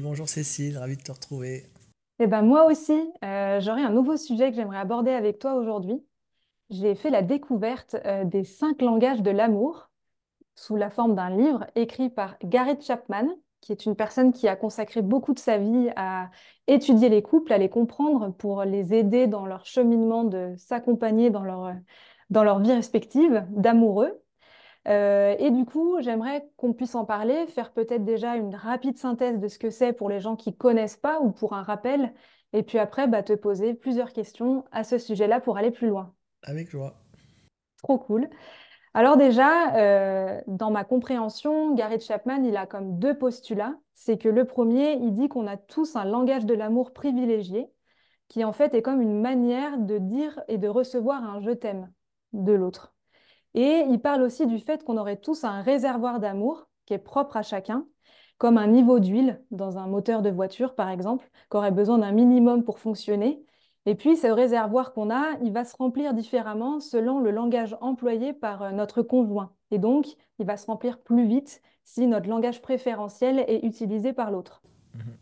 [0.00, 1.64] Bonjour Cécile, ravi de te retrouver.
[2.18, 6.02] Eh ben moi aussi, euh, j'aurais un nouveau sujet que j'aimerais aborder avec toi aujourd'hui.
[6.70, 9.90] J'ai fait la découverte euh, des cinq langages de l'amour
[10.54, 13.28] sous la forme d'un livre écrit par Gary Chapman,
[13.60, 16.30] qui est une personne qui a consacré beaucoup de sa vie à
[16.66, 21.42] étudier les couples, à les comprendre pour les aider dans leur cheminement de s'accompagner dans
[21.42, 21.74] leur,
[22.30, 24.22] dans leur vie respective d'amoureux.
[24.86, 29.38] Euh, et du coup, j'aimerais qu'on puisse en parler, faire peut-être déjà une rapide synthèse
[29.38, 32.12] de ce que c'est pour les gens qui connaissent pas ou pour un rappel,
[32.52, 36.14] et puis après, bah, te poser plusieurs questions à ce sujet-là pour aller plus loin.
[36.42, 36.94] Avec joie.
[37.82, 38.28] Trop cool.
[38.94, 43.74] Alors déjà, euh, dans ma compréhension, Gary Chapman, il a comme deux postulats.
[43.94, 47.66] C'est que le premier, il dit qu'on a tous un langage de l'amour privilégié,
[48.28, 51.92] qui en fait est comme une manière de dire et de recevoir un je t'aime
[52.32, 52.95] de l'autre.
[53.56, 57.38] Et il parle aussi du fait qu'on aurait tous un réservoir d'amour qui est propre
[57.38, 57.86] à chacun,
[58.36, 62.12] comme un niveau d'huile dans un moteur de voiture, par exemple, qui aurait besoin d'un
[62.12, 63.42] minimum pour fonctionner.
[63.86, 68.34] Et puis, ce réservoir qu'on a, il va se remplir différemment selon le langage employé
[68.34, 69.52] par euh, notre conjoint.
[69.70, 70.06] Et donc,
[70.38, 74.60] il va se remplir plus vite si notre langage préférentiel est utilisé par l'autre.
[74.94, 75.16] Mhm.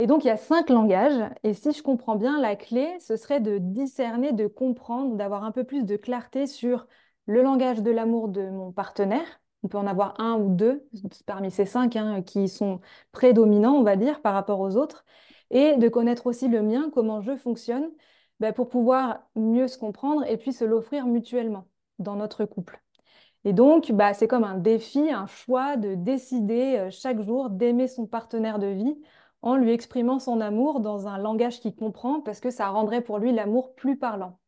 [0.00, 1.22] Et donc, il y a cinq langages.
[1.42, 5.52] Et si je comprends bien, la clé, ce serait de discerner, de comprendre, d'avoir un
[5.52, 6.86] peu plus de clarté sur
[7.32, 9.40] le langage de l'amour de mon partenaire.
[9.62, 10.86] On peut en avoir un ou deux
[11.24, 12.80] parmi ces cinq hein, qui sont
[13.10, 15.04] prédominants, on va dire, par rapport aux autres.
[15.50, 17.90] Et de connaître aussi le mien, comment je fonctionne,
[18.38, 21.66] ben, pour pouvoir mieux se comprendre et puis se l'offrir mutuellement
[21.98, 22.82] dans notre couple.
[23.44, 27.88] Et donc, bah, c'est comme un défi, un choix de décider euh, chaque jour d'aimer
[27.88, 29.00] son partenaire de vie
[29.40, 33.18] en lui exprimant son amour dans un langage qu'il comprend parce que ça rendrait pour
[33.18, 34.38] lui l'amour plus parlant.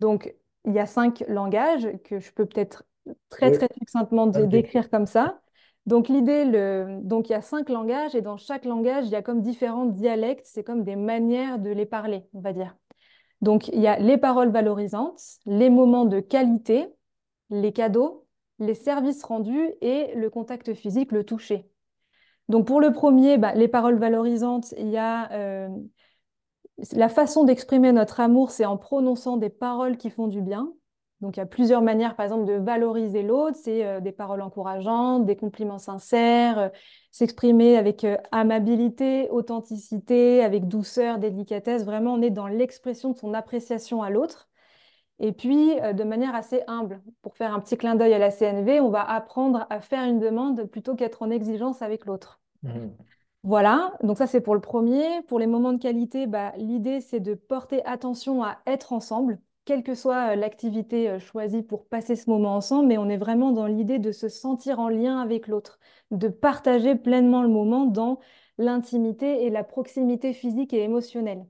[0.00, 0.34] Donc,
[0.68, 2.84] il y a cinq langages que je peux peut-être
[3.30, 5.40] très, Oui, très succinctement décrire comme ça.
[5.86, 7.00] Donc, l'idée, le...
[7.02, 9.86] donc, il y a cinq langages et dans chaque langage, il y a comme différents
[9.86, 12.76] dialectes, c'est comme des manières de les parler, on va dire.
[13.40, 16.88] Donc, il y a les paroles valorisantes, les moments de qualité,
[17.48, 18.26] les cadeaux,
[18.58, 21.66] les services rendus et le contact physique, le toucher.
[22.50, 25.68] Donc, pour le premier, bah, les paroles valorisantes, il y a euh,
[26.92, 30.72] la façon d'exprimer notre amour, c'est en prononçant des paroles qui font du bien.
[31.20, 33.56] Donc, il y a plusieurs manières, par exemple, de valoriser l'autre.
[33.60, 36.68] C'est euh, des paroles encourageantes, des compliments sincères, euh,
[37.10, 41.84] s'exprimer avec euh, amabilité, authenticité, avec douceur, délicatesse.
[41.84, 44.48] Vraiment, on est dans l'expression de son appréciation à l'autre.
[45.20, 47.02] Et puis, de manière assez humble.
[47.22, 50.20] Pour faire un petit clin d'œil à la CNV, on va apprendre à faire une
[50.20, 52.40] demande plutôt qu'être en exigence avec l'autre.
[52.62, 52.92] Mhm.
[53.48, 55.22] Voilà, donc ça c'est pour le premier.
[55.26, 59.82] Pour les moments de qualité, bah, l'idée c'est de porter attention à être ensemble, quelle
[59.82, 63.50] que soit euh, l'activité euh, choisie pour passer ce moment ensemble, mais on est vraiment
[63.50, 65.78] dans l'idée de se sentir en lien avec l'autre,
[66.10, 68.18] de partager pleinement le moment dans
[68.58, 71.46] l'intimité et la proximité physique et émotionnelle.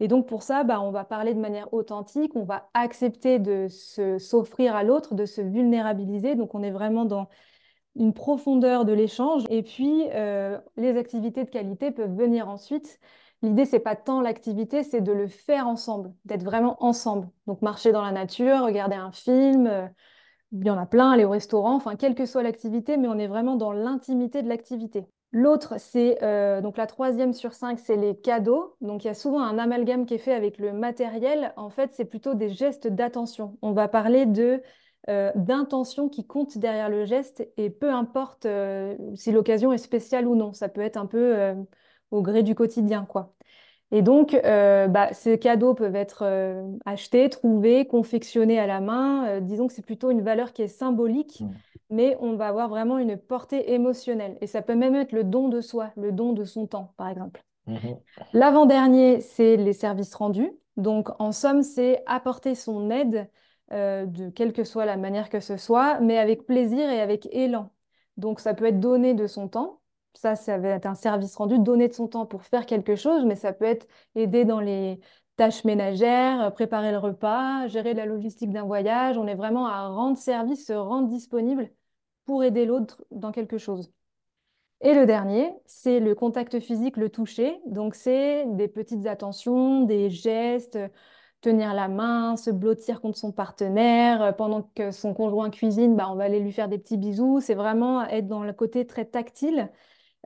[0.00, 3.68] Et donc pour ça, bah, on va parler de manière authentique, on va accepter de
[3.68, 6.34] s'offrir à l'autre, de se vulnérabiliser.
[6.34, 7.28] Donc on est vraiment dans
[7.96, 9.44] une profondeur de l'échange.
[9.50, 13.00] Et puis, euh, les activités de qualité peuvent venir ensuite.
[13.42, 17.28] L'idée, c'est pas tant l'activité, c'est de le faire ensemble, d'être vraiment ensemble.
[17.46, 19.86] Donc, marcher dans la nature, regarder un film, euh,
[20.52, 23.18] il y en a plein, aller au restaurant, enfin, quelle que soit l'activité, mais on
[23.18, 25.06] est vraiment dans l'intimité de l'activité.
[25.32, 28.76] L'autre, c'est euh, donc la troisième sur cinq, c'est les cadeaux.
[28.80, 31.52] Donc il y a souvent un amalgame qui est fait avec le matériel.
[31.56, 33.58] En fait, c'est plutôt des gestes d'attention.
[33.60, 34.62] On va parler de
[35.08, 40.26] euh, d'intention qui compte derrière le geste et peu importe euh, si l'occasion est spéciale
[40.26, 40.52] ou non.
[40.52, 41.54] Ça peut être un peu euh,
[42.10, 43.34] au gré du quotidien, quoi.
[43.92, 46.24] Et donc, bah, ces cadeaux peuvent être
[46.84, 49.40] achetés, trouvés, confectionnés à la main.
[49.40, 51.54] Disons que c'est plutôt une valeur qui est symbolique, Mhm.
[51.90, 54.38] mais on va avoir vraiment une portée émotionnelle.
[54.40, 57.08] Et ça peut même être le don de soi, le don de son temps, par
[57.08, 57.44] exemple.
[57.66, 58.00] Mhm.
[58.32, 60.50] L'avant-dernier, c'est les services rendus.
[60.76, 63.28] Donc, en somme, c'est apporter son aide,
[63.72, 67.26] euh, de quelle que soit la manière que ce soit, mais avec plaisir et avec
[67.32, 67.70] élan.
[68.16, 69.80] Donc, ça peut être donner de son temps.
[70.14, 73.24] Ça, ça va être un service rendu, donner de son temps pour faire quelque chose,
[73.24, 75.00] mais ça peut être aider dans les
[75.36, 79.18] tâches ménagères, euh, préparer le repas, gérer la logistique d'un voyage.
[79.18, 81.70] On est vraiment à rendre service, se rendre disponible
[82.24, 83.92] pour aider l'autre dans quelque chose.
[84.82, 87.60] Et le dernier, c'est le contact physique, le toucher.
[87.66, 90.78] Donc, c'est des petites attentions, des gestes,
[91.46, 94.20] tenir la main, se blottir contre son partenaire.
[94.20, 97.40] Euh, Pendant que son conjoint cuisine, bah, on va aller lui faire des petits bisous.
[97.40, 99.70] C'est vraiment être dans le côté très tactile.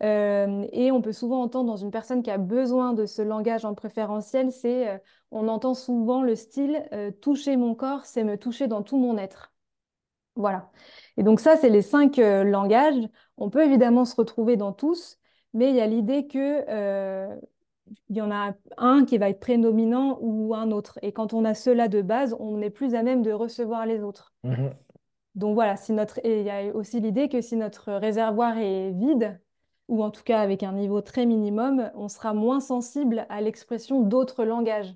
[0.02, 3.66] Euh, et on peut souvent entendre dans une personne qui a besoin de ce langage
[3.66, 4.98] en préférentiel, c'est, euh,
[5.30, 6.82] on entend souvent le style,
[7.20, 9.52] toucher mon corps, c'est me toucher dans tout mon être.
[10.36, 10.70] Voilà.
[11.18, 13.08] Et donc ça, c'est les cinq langages.
[13.36, 15.18] On peut évidemment se retrouver dans tous,
[15.52, 16.64] mais il y a l'idée que
[18.08, 20.98] il y en a un qui va être prédominant ou un autre.
[21.02, 24.02] Et quand on a cela de base, on est plus à même de recevoir les
[24.02, 24.32] autres.
[24.44, 24.70] Mhm.
[25.34, 26.18] Donc voilà, si notre...
[26.24, 29.40] et il y a aussi l'idée que si notre réservoir est vide,
[29.88, 34.00] ou en tout cas avec un niveau très minimum, on sera moins sensible à l'expression
[34.00, 34.94] d'autres langages.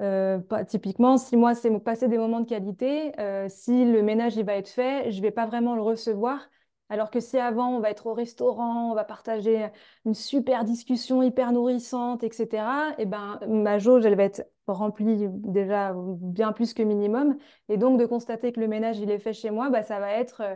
[0.00, 4.44] Euh, typiquement, si moi, c'est passer des moments de qualité, euh, si le ménage il
[4.44, 6.40] va être fait, je ne vais pas vraiment le recevoir.
[6.88, 9.66] Alors que si avant, on va être au restaurant, on va partager
[10.04, 15.94] une super discussion hyper nourrissante, etc., et ben, ma jauge, elle va être remplie déjà
[15.96, 17.36] bien plus que minimum.
[17.68, 20.12] Et donc, de constater que le ménage, il est fait chez moi, bah, ça va
[20.12, 20.54] être, euh,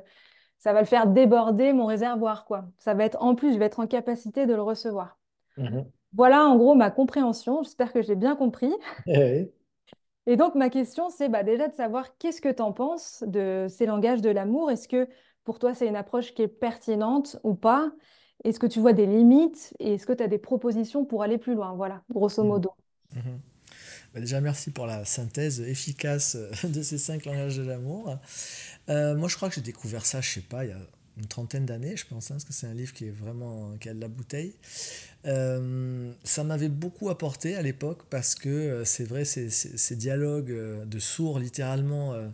[0.59, 2.65] ça va le faire déborder mon réservoir, quoi.
[2.79, 5.19] Ça va être, en plus, je vais être en capacité de le recevoir.
[5.57, 5.85] Mhm.
[6.15, 7.63] Voilà, en gros, ma compréhension.
[7.63, 8.73] J'espère que j'ai bien compris.
[9.07, 9.53] Eh
[10.27, 13.67] et donc, ma question, c'est bah, déjà de savoir qu'est-ce que tu en penses de
[13.69, 14.71] ces langages de l'amour.
[14.71, 15.09] Est-ce que
[15.45, 17.93] pour toi, c'est une approche qui est pertinente ou pas?
[18.45, 21.39] Est-ce que tu vois des limites et est-ce que tu as des propositions pour aller
[21.39, 21.75] plus loin?
[21.75, 22.45] Voilà, grosso Mhm.
[22.45, 22.71] modo.
[23.17, 23.41] Mhm.
[24.15, 28.19] Bah, déjà, merci pour la synthèse efficace de ces cinq langages de l'amour.
[28.91, 30.79] Euh, moi, je crois que j'ai découvert ça, je sais pas, il y a
[31.19, 33.89] une trentaine d'années, je pense, hein, parce que c'est un livre qui est vraiment qui
[33.91, 34.55] a de la bouteille.
[35.27, 39.97] Euh, ça m'avait beaucoup apporté à l'époque parce que euh, c'est vrai, ces, ces, ces
[39.97, 42.29] dialogues euh, de sourds littéralement euh,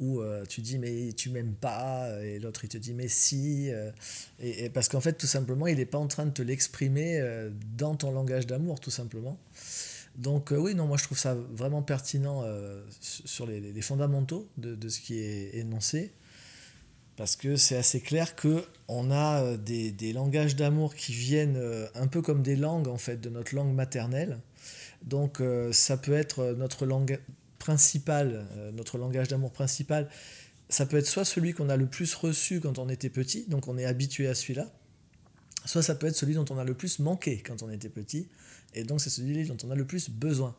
[0.00, 3.70] où euh, tu dis mais tu m'aimes pas et l'autre il te dit mais si
[3.70, 3.90] euh,
[4.40, 7.50] et, parce qu'en fait tout simplement il n'est pas en train de te l'exprimer euh,
[7.76, 9.38] dans ton langage d'amour tout simplement
[10.16, 14.48] donc euh, oui non moi je trouve ça vraiment pertinent euh, sur les, les fondamentaux
[14.58, 16.12] de, de, ce qui est énoncé
[17.16, 21.56] parce que c'est assez clair que on a euh, des, des langages d'amour qui viennent
[21.56, 24.38] euh, un peu comme des langues en fait de notre langue maternelle.
[25.02, 27.20] Donc euh, ça peut être notre langue
[27.64, 30.10] principale, euh, notre langage d'amour principal.
[30.68, 33.68] Ça peut être soit celui qu'on a le plus reçu quand on était petit, donc
[33.68, 34.70] on est habitué à celui-là,
[35.64, 38.28] soit ça peut être celui dont on a le plus manqué quand on était petit,
[38.74, 40.54] et donc c'est celui dont on a le plus besoin.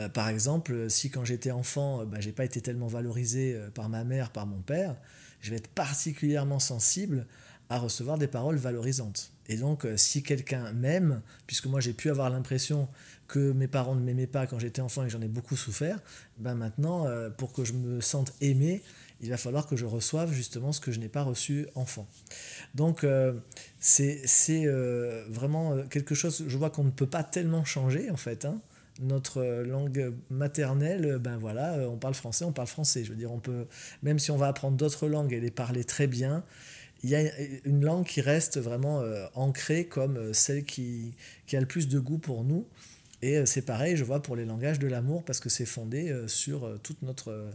[0.00, 4.02] Euh, par exemple, si quand j'étais enfant, bah, j'ai pas été tellement valorisé par ma
[4.02, 4.96] mère, par mon père,
[5.42, 7.26] je vais être particulièrement sensible
[7.72, 9.32] à recevoir des paroles valorisantes.
[9.48, 12.86] Et donc, euh, si quelqu'un m'aime, puisque moi j'ai pu avoir l'impression
[13.28, 15.98] que mes parents ne m'aimaient pas quand j'étais enfant et que j'en ai beaucoup souffert,
[16.38, 18.82] ben maintenant, euh, pour que je me sente aimé,
[19.22, 22.06] il va falloir que je reçoive justement ce que je n'ai pas reçu enfant.
[22.74, 23.32] Donc, euh,
[23.80, 24.66] c'est
[25.30, 28.44] vraiment quelque chose, je vois qu'on ne peut pas tellement changer en fait.
[28.44, 28.60] Hein
[29.00, 33.04] notre langue maternelle, ben voilà, on parle français, on parle français.
[33.04, 33.66] Je veux dire, on peut,
[34.02, 36.44] même si on va apprendre d'autres langues et les parler très bien,
[37.02, 37.22] il y a
[37.64, 41.14] une langue qui reste vraiment euh, ancrée comme celle qui,
[41.46, 42.66] qui, a le plus de goût pour nous.
[43.22, 46.80] Et c'est pareil, je vois, pour les langages de l'amour, parce que c'est fondé sur
[46.82, 47.52] toute notre,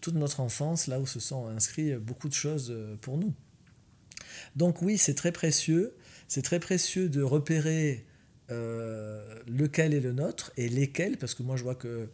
[0.00, 3.34] toute notre enfance, là où se sont inscrits beaucoup de choses pour nous.
[4.54, 5.96] Donc oui, c'est très précieux.
[6.28, 8.06] C'est très précieux de repérer
[8.50, 12.08] euh, lequel est le nôtre et lesquels, parce que moi je vois que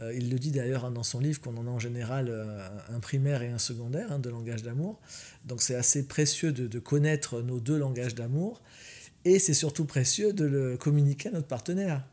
[0.00, 3.00] euh, il le dit d'ailleurs dans son livre qu'on en a en général euh, un
[3.00, 5.00] primaire et un secondaire hein, de langage d'amour.
[5.46, 8.62] Donc c'est assez précieux de, connaître nos deux langages d'amour
[9.24, 12.04] et c'est surtout précieux de le communiquer à notre partenaire.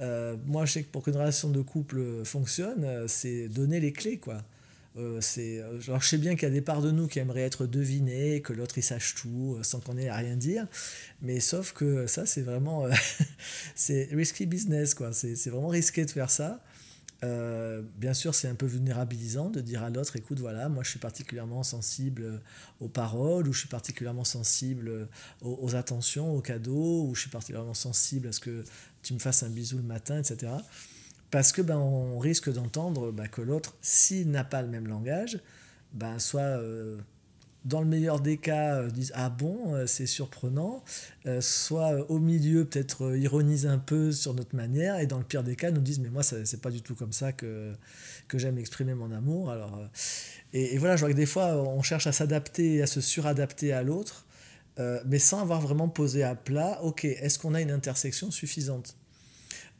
[0.00, 4.18] Euh, moi je sais que pour qu'une relation de couple fonctionne, c'est donner les clés
[4.18, 4.42] quoi.
[4.96, 5.20] Euh,
[5.86, 8.42] alors je sais bien qu'il y a des parts de nous qui aimeraient être devinées,
[8.42, 10.66] que l'autre il sache tout sans qu'on ait à rien dire,
[11.20, 12.86] mais sauf que ça c'est vraiment
[13.74, 15.12] c'est risky business quoi.
[15.12, 16.62] C'est vraiment risqué de faire ça.
[17.24, 20.90] Euh, bien sûr, c'est un peu vulnérabilisant de dire à l'autre, écoute, voilà, moi je
[20.90, 22.40] suis particulièrement sensible
[22.80, 25.08] aux paroles, ou je suis particulièrement sensible
[25.42, 28.64] aux, attentions, aux cadeaux, ou je suis particulièrement sensible à ce que
[29.02, 30.52] tu me fasses un bisou le matin, etc.
[31.30, 35.40] Parce que ben, on risque d'entendre ben, que l'autre, s'il n'a pas le même langage,
[35.92, 36.98] ben, soit euh,
[37.68, 40.82] dans le meilleur des cas, euh, disent Ah bon, euh, c'est surprenant,
[41.26, 45.24] euh, soit au milieu, peut-être euh, ironise un peu sur notre manière, et dans le
[45.24, 47.74] pire des cas, nous disent Mais moi, c'est pas du tout comme ça que,
[48.26, 49.50] que j'aime exprimer mon amour.
[49.50, 49.78] Alors,
[50.54, 53.82] et, voilà, je vois que des fois, on cherche à s'adapter, à se suradapter à
[53.82, 54.24] l'autre,
[55.06, 58.96] mais sans avoir vraiment posé à plat Ok, est-ce qu'on a une intersection suffisante?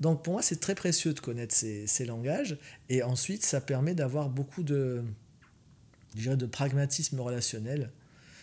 [0.00, 2.58] Donc pour moi, c'est très précieux de connaître ces, langages.
[2.88, 5.04] Et ensuite, ça permet d'avoir beaucoup de,
[6.14, 7.90] je dirais, de pragmatisme relationnel.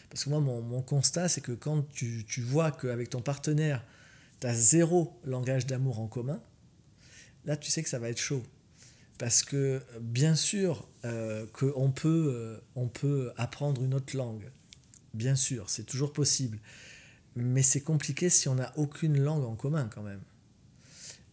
[0.09, 3.83] Parce que moi, mon, mon constat, c'est que quand tu, tu vois qu'avec ton partenaire,
[4.39, 6.41] tu as zéro langage d'amour en commun,
[7.45, 8.43] là, tu sais que ça va être chaud.
[9.17, 14.49] Parce que bien sûr euh, qu'on peut, euh, peut apprendre une autre langue.
[15.13, 16.59] Bien sûr, c'est toujours possible.
[17.37, 20.21] Mais c'est compliqué si on n'a aucune langue en commun quand même.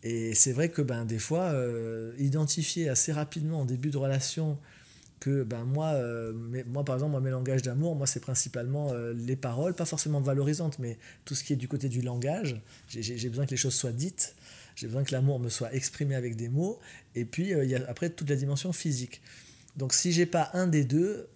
[0.05, 4.59] Et c'est vrai que ben, des fois, euh, identifier assez rapidement en début de relation
[5.23, 6.33] que ben moi, euh,
[6.67, 10.21] moi par exemple, moi, mes langages d'amour, moi c'est principalement euh, les paroles, pas forcément
[10.21, 12.61] valorisantes, mais tout ce qui est du côté du langage.
[12.89, 14.35] J'ai besoin que les choses soient dites,
[14.75, 16.81] j'ai besoin que l'amour me soit exprimé avec des mots,
[17.15, 19.23] et puis euh, il y a après toute la dimension physique.
[19.77, 21.29] Donc si j'ai pas un des deux,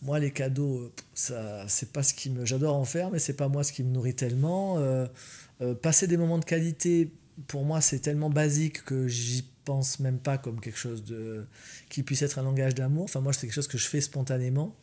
[0.00, 3.48] moi les cadeaux, ça c'est pas ce qui me, j'adore en faire, mais c'est pas
[3.48, 4.78] moi ce qui me nourrit tellement.
[5.82, 7.10] passer des moments de qualité,
[7.46, 11.46] pour moi c'est tellement basique que j'y pense même pas comme quelque chose de
[11.88, 13.04] qui puisse être un langage d'amour.
[13.04, 14.74] Enfin, moi, c'est quelque chose que je fais spontanément.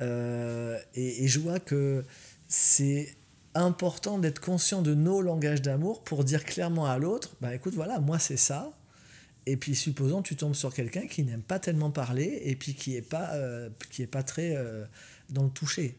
[0.00, 2.04] Euh, et, je vois que
[2.48, 3.14] c'est
[3.54, 8.00] important d'être conscient de nos langages d'amour pour dire clairement à l'autre, bah écoute, voilà,
[8.00, 8.72] moi c'est ça.
[9.44, 12.96] Et puis supposons tu tombes sur quelqu'un qui n'aime pas tellement parler et puis qui
[12.96, 13.68] est pas, euh,
[14.10, 14.84] pas très euh,
[15.28, 15.98] dans le toucher.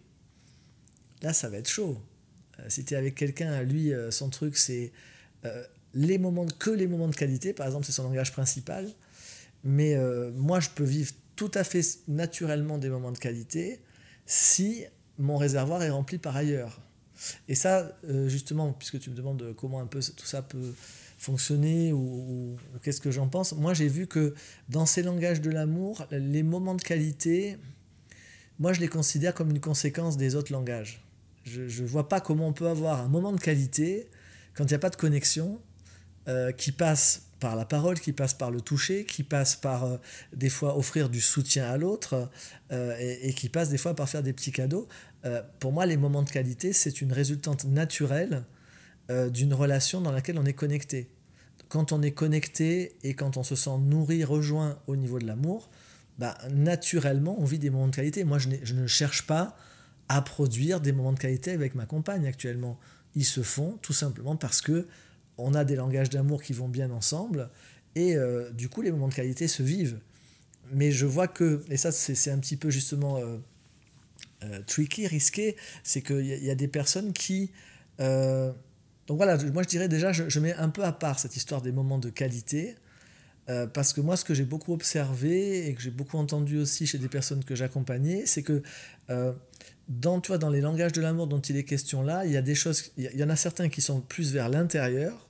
[1.22, 2.02] Là, ça va être chaud.
[2.70, 4.92] si tu es avec quelqu'un, lui, son truc, c'est
[5.94, 8.90] les moments que les moments de qualité, par exemple, c'est son langage principal.
[9.64, 13.80] Mais euh, moi, je peux vivre tout à fait naturellement des moments de qualité
[14.26, 14.84] si
[15.18, 16.82] mon réservoir est rempli par ailleurs.
[17.48, 20.74] Et ça, euh, justement, puisque tu me demandes comment un peu tout ça peut
[21.18, 24.34] fonctionner ou, qu'est-ce que j'en pense, moi j'ai vu que
[24.68, 27.58] dans ces langages de l'amour, les moments de qualité,
[28.60, 31.02] moi je les considère comme une conséquence des autres langages.
[31.46, 34.10] Je ne vois pas comment on peut avoir un moment de qualité
[34.54, 35.60] quand il n'y a pas de connexion
[36.30, 39.98] euh, qui passe par la parole, qui passe par le toucher, qui passe par euh,
[40.34, 42.30] des fois offrir du soutien à l'autre
[42.72, 44.88] euh, et, qui passe des fois par faire des petits cadeaux.
[45.60, 48.44] pour moi, les moments de qualité, c'est une résultante naturelle
[49.10, 51.10] d'une relation dans laquelle on est connecté.
[51.68, 55.70] Quand on est connecté et quand on se sent nourri, rejoint au niveau de l'amour,
[56.20, 58.24] bah, naturellement, on vit des moments de qualité.
[58.24, 59.58] Moi, je, je ne cherche pas
[60.08, 62.80] à produire des moments de qualité avec ma compagne actuellement.
[63.16, 64.88] Ils se font tout simplement parce que
[65.38, 67.50] on a des langages d'amour qui vont bien ensemble,
[67.96, 70.00] et euh, du coup les moments de qualité se vivent.
[70.72, 73.38] Mais je vois que, et ça c'est un petit peu justement euh,
[74.44, 77.52] euh, tricky, risqué, c'est qu'il y, y, a des personnes qui...
[78.00, 81.72] donc voilà, moi je dirais déjà, je, mets un peu à part cette histoire des
[81.72, 82.76] moments de qualité,
[83.74, 86.98] parce que moi ce que j'ai beaucoup observé et que j'ai beaucoup entendu aussi chez
[86.98, 88.62] des personnes que j'accompagnais, c'est que
[89.90, 92.42] dans, tu dans les langages de l'amour dont il est question là, il y a
[92.42, 95.28] des choses, il y en a certains qui sont plus vers l'intérieur.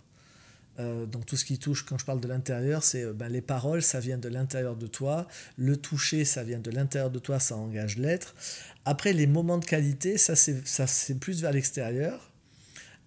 [0.80, 3.42] Euh, donc tout ce qui touche, quand je parle de l'intérieur, c'est euh, ben, les
[3.42, 5.28] paroles, ça vient de l'intérieur de toi.
[5.56, 8.34] Le toucher, ça vient de l'intérieur de toi, ça engage l'être.
[8.86, 12.33] Après, les moments de qualité, ça c'est plus vers l'extérieur.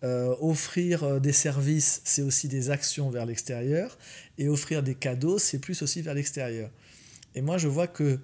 [0.07, 3.99] Euh, offrir des services, c'est aussi des actions vers l'extérieur.
[4.39, 6.71] Et offrir des cadeaux, c'est plus aussi vers l'extérieur.
[7.35, 8.19] Et moi, je vois que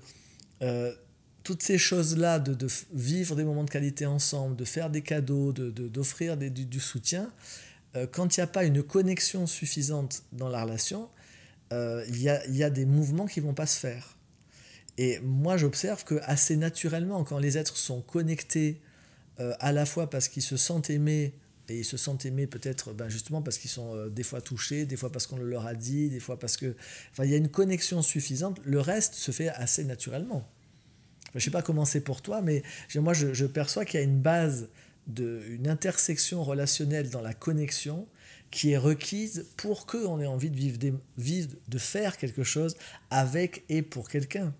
[1.42, 6.36] toutes ces choses-là, de, vivre des moments de qualité ensemble, de faire des cadeaux, d'offrir
[6.36, 7.32] de, du, soutien,
[7.96, 11.08] euh, quand il n'y a pas une connexion suffisante dans la relation,
[11.72, 14.16] euh, il y, a, y, a, des mouvements qui ne vont pas se faire.
[14.98, 18.80] Et moi, j'observe que assez naturellement, quand les êtres sont connectés
[19.40, 21.32] euh, à la fois parce qu'ils se sentent aimés,
[21.69, 24.97] et ils se sentent aimés peut-être ben justement parce qu'ils sont des fois touchés, des
[24.97, 26.75] fois parce qu'on le leur a dit, des fois parce que...
[27.12, 30.49] Enfin, il y a une connexion suffisante, le reste se fait assez naturellement.
[31.33, 32.62] Je ne sais pas comment c'est pour toi, mais
[32.95, 34.69] moi, je, perçois qu'il y a une base,
[35.07, 38.07] de, une intersection relationnelle dans la connexion
[38.50, 40.92] qui est requise pour qu'on ait envie de vivre, des,
[41.69, 42.76] de faire quelque chose
[43.11, 44.54] avec et pour quelqu'un.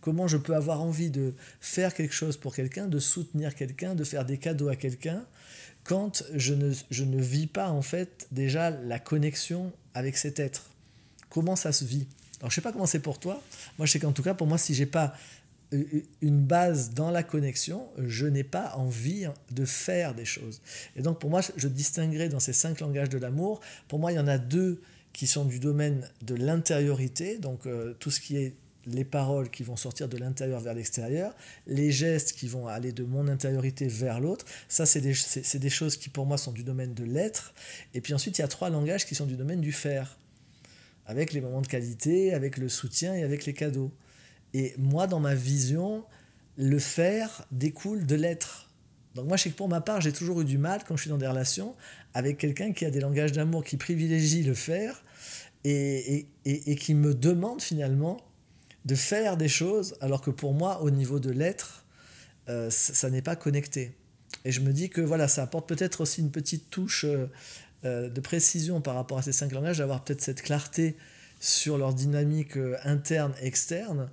[0.00, 4.04] Comment je peux avoir envie de faire quelque chose pour quelqu'un, de soutenir quelqu'un, de
[4.04, 5.26] faire des cadeaux à quelqu'un,
[5.86, 10.70] quand je ne, je ne vis pas en fait déjà la connexion avec cet être
[11.28, 12.06] Comment ça se vit?
[12.40, 13.42] Alors je sais pas comment c'est pour toi.
[13.78, 15.14] Moi je sais qu'en tout cas pour moi si j'ai pas
[15.72, 20.60] une base dans la connexion, je n'ai pas envie de faire des choses.
[20.94, 24.14] Et donc pour moi, je distinguerai dans ces cinq langages de l'amour, pour moi, il
[24.14, 24.80] y en a deux
[25.12, 28.54] qui sont du domaine de l'intériorité, donc euh, tout ce qui est
[28.86, 31.34] les paroles qui vont sortir de l'intérieur vers l'extérieur,
[31.66, 35.14] les gestes qui vont aller de mon intériorité vers l'autre, ça c'est des,
[35.58, 37.52] des choses qui pour moi sont du domaine de l'être,
[37.94, 40.18] et puis ensuite il y a trois langages qui sont du domaine du faire,
[41.06, 43.92] avec les moments de qualité, avec le soutien et avec les cadeaux.
[44.54, 46.04] Et moi, dans ma vision,
[46.56, 48.70] le faire découle de l'être.
[49.14, 51.02] Donc moi, je sais que pour ma part, j'ai toujours eu du mal quand je
[51.02, 51.74] suis dans des relations
[52.12, 55.02] avec quelqu'un qui a des langages d'amour qui privilégie le faire
[55.64, 58.18] et, et, et, qui me demande finalement
[58.86, 61.84] de faire des choses, alors que pour moi, au niveau de l'être,
[62.48, 63.92] euh, ça, n'est pas connecté.
[64.44, 67.26] Et je me dis que voilà, ça apporte peut-être aussi une petite touche euh,
[67.84, 70.96] euh, de précision par rapport à ces cinq langages, d'avoir peut-être cette clarté
[71.40, 74.08] sur leur dynamique interne, externe,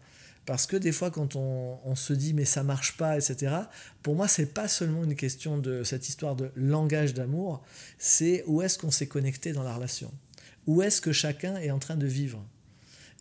[0.46, 3.56] parce que des fois, quand on, se dit mais ça marche pas, etc.,
[4.02, 7.64] pour moi, c'est pas seulement une question de cette histoire de langage d'amour,
[7.98, 10.12] c'est où est-ce qu'on s'est connecté dans la relation?
[10.68, 12.44] Où est-ce que chacun est en train de vivre?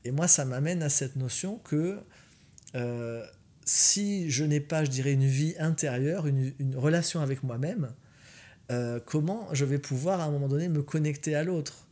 [0.05, 1.99] Et moi, ça m'amène à cette notion que
[2.75, 3.25] euh,
[3.65, 7.93] si je n'ai pas, je dirais, une vie intérieure, une, relation avec moi-même,
[8.71, 11.87] euh, comment je vais pouvoir à un moment donné me connecter à l'autre?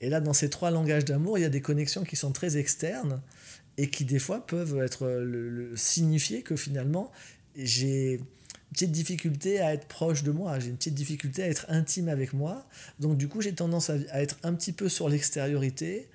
[0.00, 2.58] Et là, dans ces trois langages d'amour, il y a des connexions qui sont très
[2.58, 3.22] externes
[3.78, 7.10] et qui des fois peuvent être le, signifier que finalement
[7.56, 8.24] j'ai une
[8.72, 12.34] petite difficulté à être proche de moi, j'ai une petite difficulté à être intime avec
[12.34, 12.66] moi.
[13.00, 16.08] Donc du coup, j'ai tendance à, être un petit peu sur l'extériorité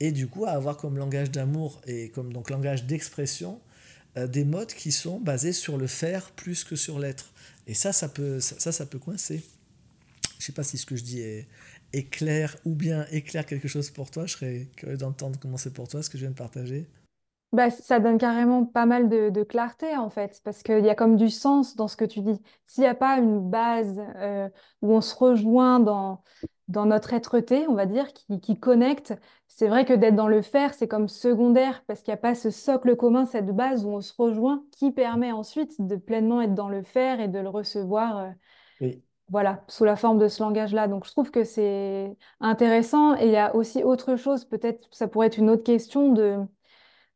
[0.00, 3.60] et du coup à avoir comme langage d'amour et comme donc langage d'expression
[4.16, 7.32] euh, des modes qui sont basés sur le faire plus que sur l'être.
[7.66, 9.42] Et ça, ça peut, ça, ça peut coincer.
[10.38, 11.46] Je sais pas si ce que je dis est,
[11.92, 14.26] est clair ou bien éclaire quelque chose pour toi.
[14.26, 16.86] Je serais curieux d'entendre comment c'est pour toi ce que je viens de partager.
[17.52, 21.16] Bah, ça donne carrément pas mal de, clarté en fait, parce qu'il y a comme
[21.16, 22.38] du sens dans ce que tu dis.
[22.66, 24.50] S'il n'y a pas une base euh,
[24.82, 26.22] où on se rejoint dans,
[26.68, 29.14] dans notre être-té, on va dire, qui, qui connecte,
[29.46, 32.34] c'est vrai que d'être dans le faire, c'est comme secondaire, parce qu'il n'y a pas
[32.34, 36.54] ce socle commun, cette base où on se rejoint, qui permet ensuite de pleinement être
[36.54, 38.18] dans le faire et de le recevoir.
[38.18, 38.30] Euh,
[38.80, 39.02] oui.
[39.30, 40.88] Voilà, sous la forme de ce langage-là.
[40.88, 43.14] Donc, je trouve que c'est intéressant.
[43.16, 46.38] Et il y a aussi autre chose, peut-être, ça pourrait être une autre question de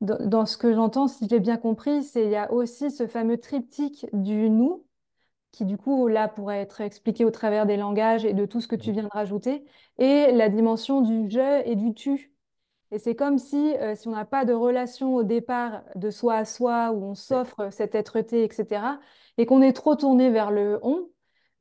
[0.02, 3.38] dans, ce que j'entends, si j'ai bien compris, c'est il y a aussi ce fameux
[3.38, 4.84] triptyque du nous,
[5.52, 8.68] qui du coup, là, pourrait être expliqué au travers des langages et de tout ce
[8.68, 9.64] que tu viens de rajouter,
[9.98, 12.32] et la dimension du je et du tu.
[12.90, 16.34] Et c'est comme si, euh, si on n'a pas de relation au départ de soi
[16.36, 19.00] à soi, où on s'offre cette être-té, etc.,
[19.38, 21.08] et qu'on est trop tourné vers le on,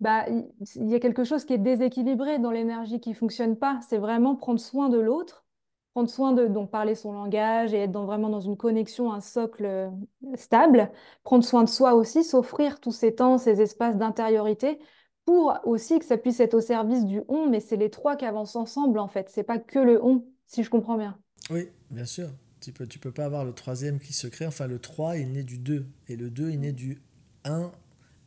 [0.02, 3.80] bah, il y a quelque chose qui est déséquilibré dans l'énergie qui fonctionne pas.
[3.88, 5.46] C'est vraiment prendre soin de l'autre
[5.94, 9.22] prendre soin de donc parler son langage et être dans, vraiment dans une connexion, un
[9.22, 9.90] socle euh,
[10.36, 10.90] stable,
[11.24, 14.80] prendre soin de soi aussi, s'offrir tous ces temps, ces espaces d'intériorité
[15.26, 18.26] pour aussi que ça puisse être au service du on, mais c'est les trois qui
[18.26, 21.18] avancent ensemble en fait, c'est pas que le on, si je comprends bien.
[21.50, 22.30] Oui, bien sûr.
[22.60, 25.32] Tu peux, tu peux pas avoir le troisième qui se crée, enfin le 3 il
[25.32, 27.01] naît du 2, et le 2 il naît du
[27.44, 27.72] 1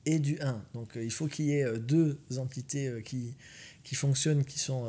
[0.07, 0.63] et du 1.
[0.75, 3.37] Donc euh, il faut qu'il y ait euh, deux entités qui,
[3.85, 4.87] qui fonctionnent, qui sont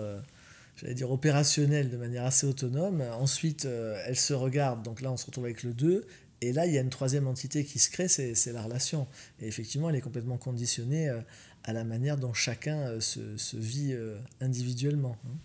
[0.78, 3.02] j'allais dire opérationnelle de manière assez autonome.
[3.20, 6.06] Ensuite, euh, elle se regarde, donc là on se retrouve avec le 2,
[6.42, 9.08] et là il y a une troisième entité qui se crée, c'est la relation.
[9.42, 11.20] Et effectivement, elle est complètement conditionnée euh,
[11.64, 13.96] à la manière dont chacun euh, se, se, vit
[14.42, 15.18] individuellement.
[15.26, 15.38] Hein.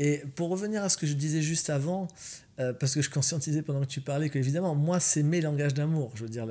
[0.00, 2.06] Et pour revenir à ce que je disais juste avant,
[2.80, 6.12] parce que je conscientisais pendant que tu parlais que évidemment, moi c'est mes langages d'amour.
[6.14, 6.46] Je veux dire,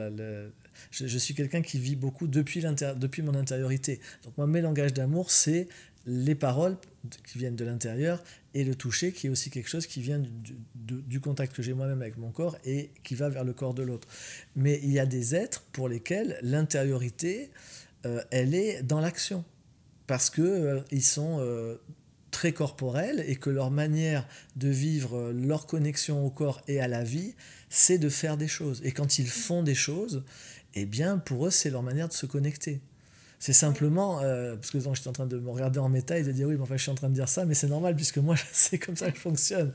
[0.92, 4.00] je, je, suis quelqu'un qui vit beaucoup depuis, depuis mon intériorité.
[4.24, 5.68] Donc moi, mes langages d'amour, c'est
[6.08, 6.78] les paroles
[7.26, 10.24] qui viennent de l'intérieur et le toucher qui est aussi quelque chose qui vient
[10.74, 13.84] du, contact que j'ai moi-même avec mon corps et qui va vers le corps de
[13.84, 14.08] l'autre.
[14.56, 17.52] Mais il y a des êtres pour lesquels l'intériorité,
[18.06, 19.44] euh, elle est dans l'action
[20.08, 21.76] parce que euh, ils sont euh,
[22.32, 27.04] très corporels et que leur manière de vivre leur connexion au corps et à la
[27.04, 27.36] vie,
[27.70, 28.82] c'est de faire des choses.
[28.86, 30.24] Et quand ils font des choses,
[30.74, 32.80] eh bien pour eux c'est leur manière de se connecter.
[33.40, 36.32] C'est simplement, euh, parce que j'étais en train de me regarder en méta et de
[36.32, 38.18] dire oui, mais enfin, je suis en train de dire ça, mais c'est normal puisque
[38.18, 39.74] moi, c'est comme ça que je fonctionne.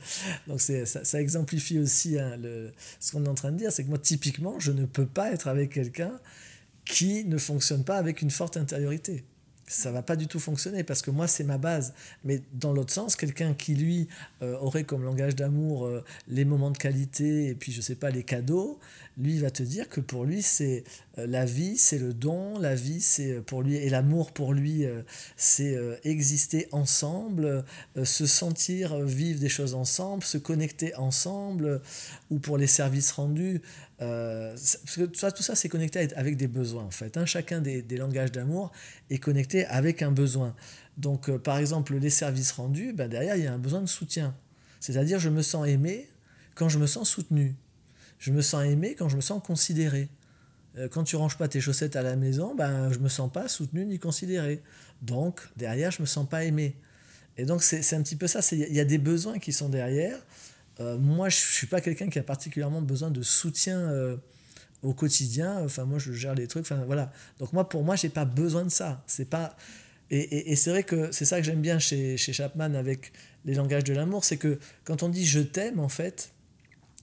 [0.49, 3.85] Donc ça, ça, exemplifie aussi hein, le, ce qu'on est en train de dire, c'est
[3.85, 6.13] que moi, typiquement, je ne peux pas être avec quelqu'un
[6.85, 9.25] qui ne fonctionne pas avec une forte intériorité
[9.73, 11.95] ça va pas du tout fonctionner parce que moi c'est ma base.
[12.25, 14.09] Mais dans l'autre sens quelqu'un qui lui
[14.43, 18.11] euh, aurait comme langage d'amour euh, les moments de qualité et puis je sais pas
[18.11, 18.79] les cadeaux
[19.19, 20.85] lui va te dire que pour lui c'est
[21.19, 24.85] euh, la vie c'est le don la vie c'est pour lui et l'amour pour lui
[25.37, 27.65] c'est exister ensemble
[28.03, 31.81] se sentir vivre des choses ensemble se connecter ensemble
[32.31, 33.61] ou pour les services rendus
[34.05, 37.27] parce que tout ça, tout ça c'est connecté avec des besoins en fait hein.
[37.27, 38.73] chacun des, des langages d'amour
[39.11, 40.55] est connecté avec un besoin.
[40.97, 43.87] Donc, euh, par exemple, les services rendus, ben, derrière, il y a un besoin de
[43.87, 44.35] soutien.
[44.81, 46.09] C'est-à-dire, je me sens aimé
[46.55, 47.55] quand je me sens soutenu.
[48.19, 50.09] Je me sens aimé quand je me sens considéré.
[50.79, 53.49] Euh, quand tu ranges pas tes chaussettes à la maison, ben, je me sens pas
[53.49, 54.63] soutenu ni considéré.
[55.01, 56.77] Donc, derrière, je me sens pas aimé.
[57.39, 58.41] Et donc, c'est un petit peu ça.
[58.53, 60.19] Il y a des besoins qui sont derrière.
[60.83, 63.91] Euh, moi, je suis pas quelqu'un qui a particulièrement besoin de soutien
[64.83, 65.63] au quotidien.
[65.65, 66.65] Enfin, moi, je gère les trucs.
[66.65, 67.13] Enfin, voilà.
[67.39, 69.03] Donc, moi, pour moi, j'ai pas besoin de ça.
[69.07, 69.57] C'est pas.
[70.11, 73.13] Et, et, c'est vrai que c'est ça que j'aime bien chez, chez Chapman avec
[73.45, 76.33] les langages de l'amour, c'est que quand on dit je t'aime, en fait,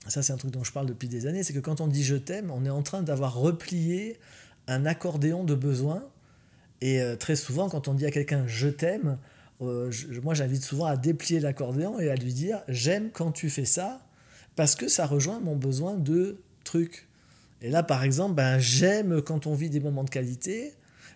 [0.08, 2.04] ça c'est un truc dont je parle depuis des années, c'est que quand on dit
[2.04, 4.18] je t'aime, on est en train d'avoir replié
[4.66, 6.08] un accordéon de besoins.
[6.80, 9.18] Et euh, très souvent, quand on dit à quelqu'un je t'aime,
[9.60, 9.90] euh,
[10.22, 14.06] moi j'invite souvent à déplier l'accordéon et à lui dire j'aime quand tu fais ça,
[14.56, 17.08] parce que ça rejoint mon besoin de truc.
[17.62, 20.72] Et là, par exemple, ben, j'aime quand on vit des moments de qualité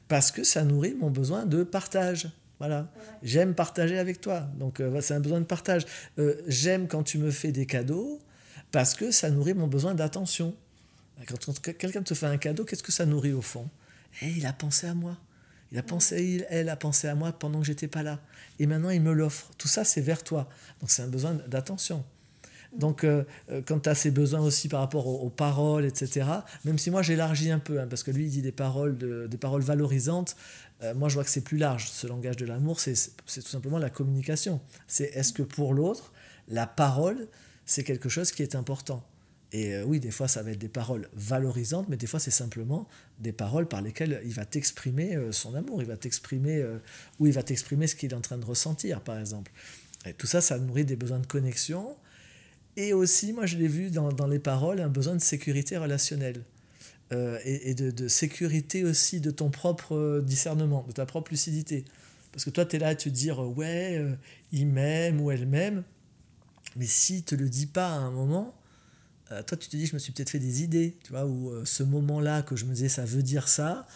[0.09, 2.31] parce que ça nourrit mon besoin de partage.
[2.59, 2.89] Voilà.
[3.23, 4.49] J'aime partager avec toi.
[4.59, 5.87] Donc, euh, c'est un besoin de partage.
[6.19, 8.19] Euh, j'aime quand tu me fais des cadeaux
[8.71, 10.55] parce que ça nourrit mon besoin d'attention.
[11.27, 13.69] Quand quelqu'un te fait un cadeau, qu'est-ce que ça nourrit au fond?
[14.23, 15.17] Eh, Il a pensé à moi.
[15.73, 18.21] Il a pensé, elle a pensé à moi pendant que j'étais pas là.
[18.59, 19.51] Et maintenant, il me l'offre.
[19.59, 20.49] Tout ça, c'est vers toi.
[20.81, 22.05] Donc, c'est un besoin d'attention.
[22.77, 26.27] Donc, euh, euh, quand tu as ces besoins aussi par rapport aux, paroles, etc.,
[26.65, 28.99] même si moi j'élargis un peu, hein, parce que lui il dit des paroles,
[29.29, 30.37] des paroles valorisantes,
[30.83, 31.89] euh, moi je vois que c'est plus large.
[31.89, 34.61] Ce langage de l'amour, c'est tout simplement la communication.
[34.89, 36.13] C'est est-ce que pour l'autre,
[36.49, 37.29] la parole,
[37.65, 39.05] c'est quelque chose qui est important?
[39.57, 42.89] Et oui, des fois, ça va être des paroles valorisantes, mais des fois, c'est simplement
[43.21, 46.65] des paroles par lesquelles il va t'exprimer son amour, il va t'exprimer,
[47.21, 49.53] ou il va t'exprimer ce qu'il est en train de ressentir, par exemple.
[50.19, 51.97] Tout ça, ça nourrit des besoins de connexion,
[52.77, 56.43] et aussi, moi je l'ai vu dans, dans, les paroles, un besoin de sécurité relationnelle.
[57.13, 61.85] Euh, et, de, de, sécurité aussi de ton propre euh, discernement, de ta propre lucidité.
[62.33, 64.03] Parce que toi, tu es là à te dire, euh, ouais,
[64.53, 65.85] il m'aime ou elle m'aime.
[66.77, 68.55] Mais si te le dit pas à un moment,
[69.43, 71.83] toi, tu te dis, je me suis peut-être fait des idées, tu vois, ou ce
[71.83, 73.87] moment-là que je me disais, ça veut dire ça.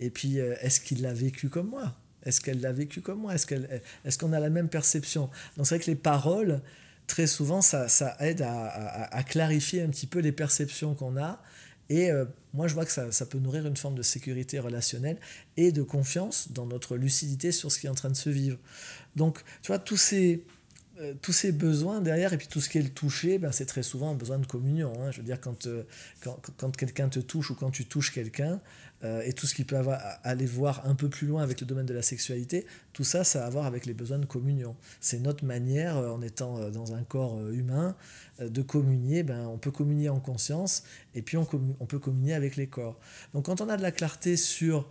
[0.00, 1.94] Et puis, est-ce qu'il l'a vécu comme moi?
[2.24, 3.34] Est-ce qu'elle l'a vécu comme moi?
[3.34, 5.30] Est-ce qu'on a la même perception?
[5.56, 6.62] Donc, c'est vrai que les paroles,
[7.06, 7.86] très souvent, ça,
[8.20, 11.42] aide à, clarifier un petit peu les perceptions qu'on a.
[11.90, 15.18] Et euh, moi, je vois que ça, peut nourrir une forme de sécurité relationnelle
[15.58, 18.58] et de confiance dans notre lucidité sur ce qui est en train de se vivre.
[19.16, 20.42] Donc, tu vois, tous ces,
[21.00, 23.66] euh, tous ces besoins derrière, et puis tout ce qui est le toucher, ben, c'est
[23.66, 24.92] très souvent un besoin de communion.
[25.00, 25.10] Hein.
[25.10, 25.82] Je veux dire, quand, euh,
[26.20, 28.60] quand, quand quelqu'un te touche ou quand tu touches quelqu'un,
[29.02, 31.66] euh, et tout ce qui peut avoir, aller voir un peu plus loin avec le
[31.66, 34.76] domaine de la sexualité, tout ça, ça a à voir avec les besoins de communion.
[35.00, 37.96] C'est notre manière, en étant dans un corps humain,
[38.40, 39.24] de communier.
[39.24, 40.84] Ben, on peut communier en conscience,
[41.16, 43.00] et puis on peut communier avec les corps.
[43.32, 44.88] Donc quand on a de la clarté sur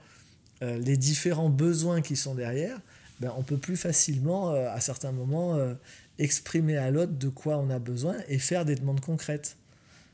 [0.61, 2.79] les différents besoins qui sont derrière,
[3.23, 5.75] ben, on peut plus facilement, euh, à certains moments, euh,
[6.19, 9.55] exprimer à l'autre de quoi on a besoin et faire des demandes concrètes.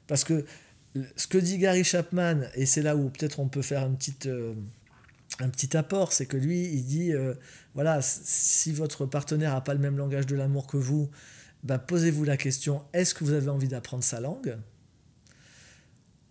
[0.05, 0.45] Parce que
[1.15, 4.27] ce que dit Gary Chapman, et c'est là où peut-être on peut faire une petite,
[4.27, 4.53] euh,
[5.39, 7.13] un petit apport, c'est que lui, il dit,
[7.73, 11.09] voilà, si votre partenaire n'a pas le même langage de l'amour que vous,
[11.63, 14.57] ben, posez-vous la question, est-ce que vous avez envie d'apprendre sa langue?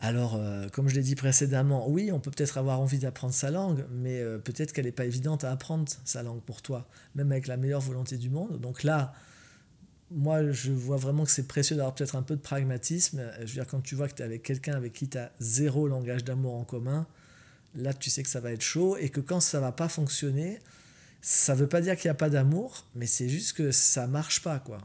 [0.00, 3.50] Alors, euh, comme je l'ai dit précédemment, oui, on peut peut-être avoir envie d'apprendre sa
[3.50, 7.32] langue, mais euh, peut-être qu'elle n'est pas évidente à apprendre sa langue pour toi, même
[7.32, 8.60] avec la meilleure volonté du monde.
[8.60, 9.12] Donc là,
[10.12, 13.22] moi, je vois vraiment que c'est précieux d'avoir peut-être un peu de pragmatisme.
[13.40, 15.32] Je veux dire, quand tu vois que tu es avec quelqu'un avec qui tu as
[15.40, 17.06] zéro langage d'amour en commun,
[17.74, 20.60] là, tu sais que ça va être chaud et que quand ça va pas fonctionner,
[21.20, 24.42] ça veut pas dire qu'il n'y a pas d'amour, mais c'est juste que ça marche
[24.42, 24.78] pas, quoi.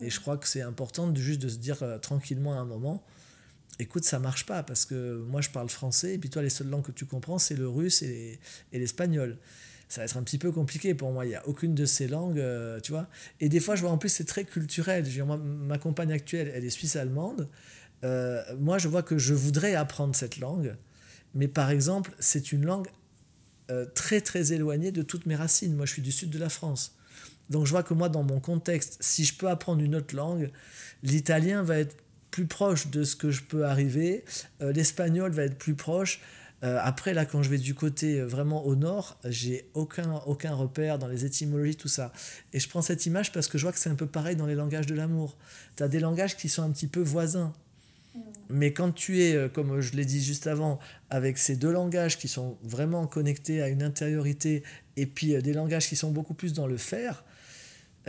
[0.00, 2.64] Et je crois que c'est important de juste de se dire euh, tranquillement à un
[2.64, 3.04] moment,
[3.78, 6.68] écoute, ça marche pas parce que moi je parle français et puis toi les seules
[6.68, 8.38] langues que tu comprends c'est le russe et,
[8.72, 9.38] l'espagnol.
[9.88, 11.24] Ça va être un petit peu compliqué pour moi.
[11.24, 13.08] Il n'y a aucune de ces langues, euh, tu vois.
[13.40, 15.04] Et des fois, je vois en plus, c'est très culturel.
[15.26, 17.48] ma compagne actuelle, elle est suisse-allemande.
[18.04, 20.76] Euh, moi, je vois que je voudrais apprendre cette langue.
[21.34, 22.86] Mais par exemple, c'est une langue
[23.70, 25.74] euh, très, très éloignée de toutes mes racines.
[25.74, 26.96] Moi, je suis du sud de la France.
[27.50, 30.50] Donc, je vois que moi, dans mon contexte, si je peux apprendre une autre langue,
[31.02, 31.96] l'italien va être
[32.30, 34.24] plus proche de ce que je peux arriver.
[34.62, 36.20] Euh, l'espagnol va être plus proche.
[36.62, 40.54] Euh, après, là, quand je vais du côté euh, vraiment au nord, j'ai aucun, aucun
[40.54, 42.12] repère dans les étymologies, tout ça.
[42.52, 44.46] Et je prends cette image parce que je vois que c'est un peu pareil dans
[44.46, 45.36] les langages de l'amour.
[45.76, 47.54] Tu as des langages qui sont un petit peu voisins.
[48.14, 48.20] Mm.
[48.50, 52.28] Mais quand tu es, comme je l'ai dit juste avant, avec ces deux langages qui
[52.28, 54.62] sont vraiment connectés à une intériorité
[54.96, 57.24] et puis des langages qui sont beaucoup plus dans le faire,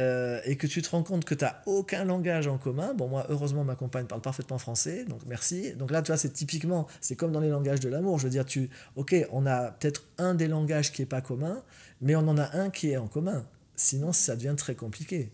[0.02, 3.08] euh, et que tu te rends compte que tu n'as aucun langage en commun, bon
[3.08, 5.74] moi heureusement ma compagne parle parfaitement français, donc merci.
[5.74, 8.32] Donc là tu vois c'est typiquement, c'est comme dans les langages de l'amour, je veux
[8.32, 11.62] dire tu, ok on a peut-être un des langages qui est pas commun,
[12.02, 13.46] mais on en a un qui est en commun.
[13.76, 15.32] Sinon ça devient très compliqué.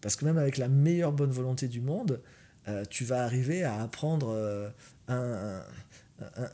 [0.00, 2.20] Parce que même avec la meilleure bonne volonté du monde,
[2.68, 4.70] euh, tu vas arriver à apprendre euh,
[5.08, 5.62] un,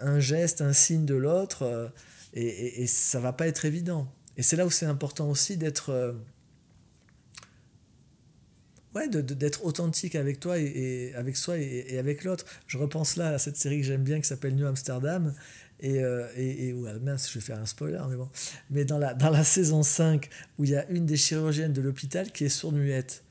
[0.01, 1.91] un, geste, un signe de l'autre,
[2.35, 4.09] et, et, et, ça va pas être évident.
[4.37, 6.15] Et c'est là où c'est important aussi d'être
[8.97, 12.45] ouais, d'être authentique avec toi et, avec soi et, avec l'autre.
[12.67, 15.35] Je repense là à cette série que j'aime bien qui s'appelle New Amsterdam.
[15.81, 18.29] Et, euh, et, mince, je vais faire un spoiler, mais bon.
[18.71, 20.29] Mais dans la, dans la saison 5,
[20.59, 23.23] où il y a une des chirurgiennes de l'hôpital qui est sourde-muette.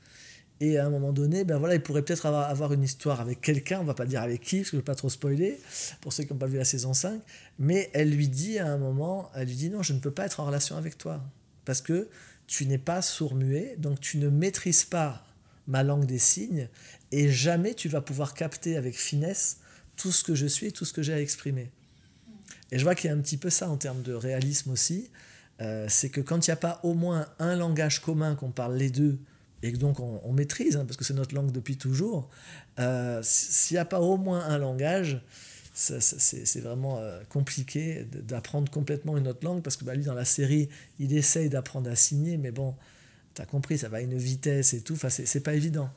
[0.60, 3.42] Et à un moment donné, ben voilà, il pourrait peut-être avoir, avoir, une histoire avec
[3.42, 5.60] quelqu'un, on va pas dire avec qui, parce que je ne veux pas trop spoiler,
[6.00, 7.20] pour ceux qui n'ont pas vu la saison 5,
[7.58, 10.24] mais elle lui dit à un moment, elle lui dit non, je ne peux pas
[10.24, 11.22] être en relation avec toi,
[11.66, 12.08] parce que
[12.46, 15.26] tu n'es pas sourd-muet, donc tu ne maîtrises pas
[15.66, 16.68] ma langue des signes,
[17.12, 19.58] et jamais tu vas pouvoir capter avec finesse
[19.96, 21.70] tout ce que je suis, tout ce que j'ai à exprimer.
[22.70, 25.10] Et je vois qu'il y a un petit peu ça en termes de réalisme aussi.
[25.62, 28.76] euh, c'est que quand il n'y a pas au moins un langage commun qu'on parle
[28.76, 29.18] les deux,
[29.62, 32.28] et que donc on, maîtrise, hein, parce que c'est notre langue depuis toujours,
[32.78, 35.20] euh, s'il n'y a pas au moins un langage,
[35.72, 40.24] c'est vraiment euh, compliqué d'apprendre complètement une autre langue, parce que bah, lui, dans la
[40.24, 42.74] série, il essaye d'apprendre à signer, mais bon,
[43.36, 45.90] tu compris, ça va à une vitesse et tout, enfin, c'est pas évident.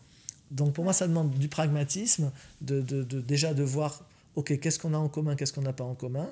[0.51, 2.81] Donc pour moi, ça demande du pragmatisme, de,
[3.21, 4.03] déjà de voir,
[4.35, 6.29] ok, qu'est-ce qu'on a en commun, qu'est-ce qu'on n'a pas en commun,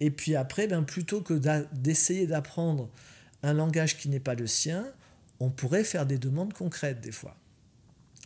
[0.00, 1.34] et puis après, ben, plutôt que
[1.72, 2.88] d'essayer d'apprendre
[3.42, 4.86] un langage qui n'est pas le sien,
[5.40, 7.36] on pourrait faire des demandes concrètes des fois.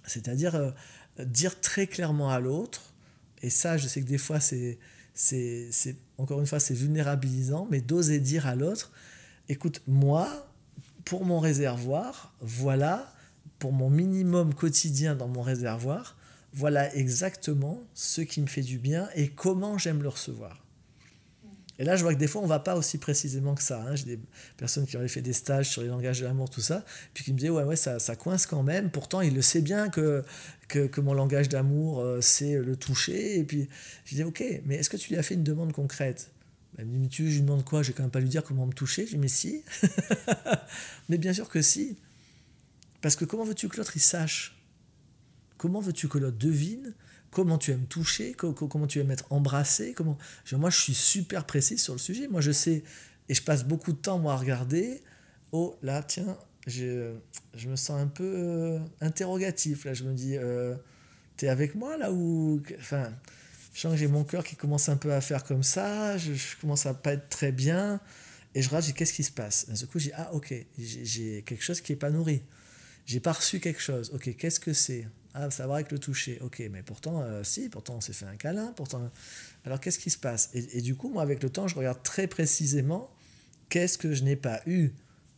[0.07, 0.71] C'est-à-dire euh,
[1.19, 2.93] dire très clairement à l'autre,
[3.43, 4.79] et ça, je sais que des fois, c'est,
[6.19, 8.91] encore une fois, c'est vulnérabilisant, mais d'oser dire à l'autre,
[9.49, 10.49] écoute, moi,
[11.05, 13.13] pour mon réservoir, voilà,
[13.59, 16.17] pour mon minimum quotidien dans mon réservoir,
[16.53, 20.65] voilà exactement ce qui me fait du bien et comment j'aime le recevoir.
[21.79, 23.83] Et là, je vois que des fois, on ne va pas aussi précisément que ça.
[23.83, 23.97] Hein.
[23.97, 24.21] J'ai des
[24.57, 27.33] personnes qui ont fait des stages sur les langages de l'amour, tout ça, puis qui
[27.33, 28.91] me disaient, ouais, ouais, ça, ça coince quand même.
[28.91, 30.23] Pourtant, il le sait bien que,
[30.69, 33.41] que, que mon langage d'amour, euh, c'est le toucher.
[33.41, 33.69] Et puis,
[34.05, 36.31] je dis, ok, mais est-ce que tu lui as fait une demande concrète?
[36.79, 38.43] Elle me dit, tu, je lui demande quoi Je vais quand même pas lui dire
[38.43, 39.07] comment me toucher.
[39.07, 39.63] Je dis, mais si.
[41.09, 41.97] mais bien sûr que si.
[43.01, 44.57] Parce que comment veux-tu que l'autre, il sache?
[45.57, 46.95] Comment veux-tu que l'autre devine?
[47.31, 49.93] Comment tu aimes toucher, comment tu aimes être embrassé?
[49.93, 50.17] Comment...
[50.53, 52.29] moi, je suis super précis sur le sujet.
[52.29, 52.85] Moi, je sais,
[53.29, 55.03] et je passe beaucoup de temps, moi, à regarder.
[55.51, 57.15] Oh, là, tiens, je,
[57.55, 59.85] je me sens un peu euh, interrogatif.
[59.85, 60.77] Là, je me dis, euh,
[61.37, 62.63] t'es avec moi, là, ou...
[62.79, 63.13] Enfin,
[63.75, 66.17] j'ai mon cœur qui commence un peu à faire comme ça.
[66.17, 68.01] Je, commence à pas être très bien.
[68.55, 69.69] Et je regarde, qu'est-ce qui se passe?
[69.69, 72.43] D'un coup, j'ai ah, ok, j'ai quelque chose qui n'est pas nourri.
[73.05, 74.11] J'ai pas reçu quelque chose.
[74.15, 75.09] Ok, qu'est-ce que c'est?
[75.35, 76.39] Ah, ça va avec le toucher.
[76.41, 78.73] Ok, mais pourtant, euh, si, pourtant on s'est fait un câlin.
[78.77, 79.11] Pourtant...
[79.65, 80.51] Alors qu'est-ce qui se passe?
[80.55, 83.11] Et, du coup, moi, avec le temps, je regarde très précisément
[83.69, 84.91] qu'est-ce que je n'ai pas eu?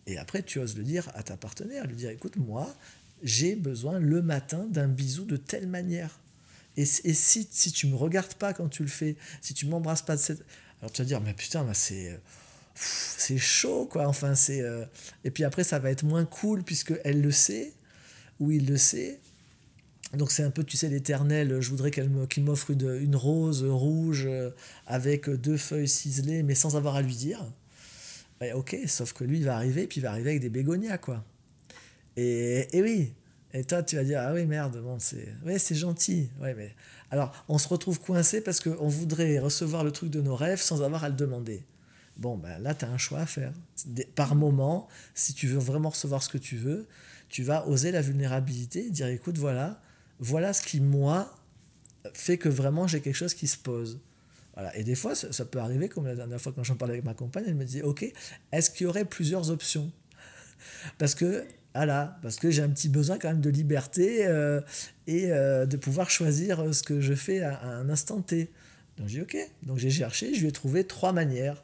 [0.06, 2.72] Et après, tu oses le dire à ta partenaire, lui dire, écoute, moi,
[3.22, 6.20] j'ai besoin le matin d'un bisou de telle manière.
[6.76, 10.16] Et, si, si tu me regardes pas quand tu le fais, si tu m'embrasses pas
[10.16, 10.44] de cette...
[10.80, 12.20] Alors tu vas dire, mais putain, c'est...
[12.74, 14.06] C'est chaud, quoi.
[14.06, 14.60] Enfin, c'est...
[14.60, 14.84] Euh,
[15.24, 17.72] et puis après, ça va être moins cool puisque elle le sait,
[18.38, 19.18] ou il le sait,
[20.14, 24.24] donc c'est un peu, tu sais, l'éternel, je voudrais qu'elle qu'il m'offre une, rose rouge
[24.26, 24.50] euh,
[24.86, 27.44] avec deux feuilles ciselées, mais sans avoir à lui dire.
[28.54, 31.24] ok, sauf que lui, il va arriver, puis il va arriver avec des bégonias, quoi.
[32.16, 33.12] Et, et oui,
[33.56, 36.28] et toi, tu vas dire, ah oui, merde, bon, c'est ouais, c'est gentil.
[36.40, 36.74] Ouais, mais...
[37.10, 40.82] Alors, on se retrouve coincé parce qu'on voudrait recevoir le truc de nos rêves sans
[40.82, 41.64] avoir à le demander.
[42.18, 43.52] Bon, ben là, tu as un choix à faire.
[44.14, 46.86] Par moment, si tu veux vraiment recevoir ce que tu veux,
[47.28, 49.80] tu vas oser la vulnérabilité, dire, écoute, voilà,
[50.18, 51.34] voilà ce qui, moi,
[52.12, 54.00] fait que vraiment j'ai quelque chose qui se pose.
[54.54, 54.76] Voilà.
[54.76, 57.14] Et des fois, ça, peut arriver, comme la dernière fois quand j'en parlais avec ma
[57.14, 58.10] compagne, elle me dit, OK,
[58.52, 59.90] est-ce qu'il y aurait plusieurs options?
[60.98, 64.60] Parce que, voilà, parce que j'ai un petit besoin quand même de liberté euh,
[65.06, 68.50] et euh, de pouvoir choisir ce que je fais à, un instant T.
[68.96, 69.36] Donc j'ai OK.
[69.62, 71.62] Donc j'ai cherché, je lui ai trouvé trois manières.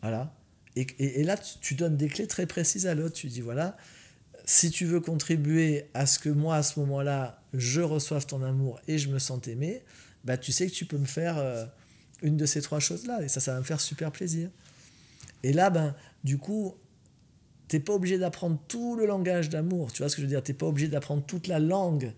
[0.00, 0.34] Voilà.
[0.76, 3.14] Et, et, là, tu, donnes des clés très précises à l'autre.
[3.14, 3.76] Tu dis, voilà,
[4.44, 8.80] si tu veux contribuer à ce que moi, à ce moment-là, je reçoive ton amour
[8.88, 9.82] et je me sente aimé,
[10.24, 11.64] bah, tu sais que tu peux me faire euh,
[12.22, 13.22] une de ces trois choses-là.
[13.22, 14.50] Et ça, ça va me faire super plaisir.
[15.42, 16.74] Et là, ben, du coup,
[17.68, 19.92] tu n'es pas obligé d'apprendre tout le langage d'amour.
[19.92, 22.12] Tu vois ce que je veux dire Tu n'es pas obligé d'apprendre toute la langue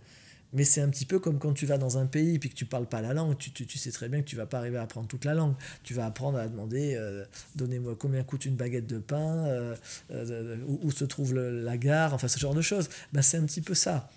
[0.53, 2.65] mais c'est un petit peu comme quand tu vas dans un pays puis que tu
[2.65, 4.83] parles pas la langue, tu, tu, sais très bien que tu vas pas arriver à
[4.83, 5.55] apprendre toute la langue.
[5.83, 7.25] Tu vas apprendre à demander euh,
[7.57, 9.77] donnez-moi combien coûte une baguette de pain, euh,
[10.13, 12.89] euh, où, se trouve la gare, enfin ce genre de choses.
[13.13, 14.11] Ben, c'est un petit peu ça.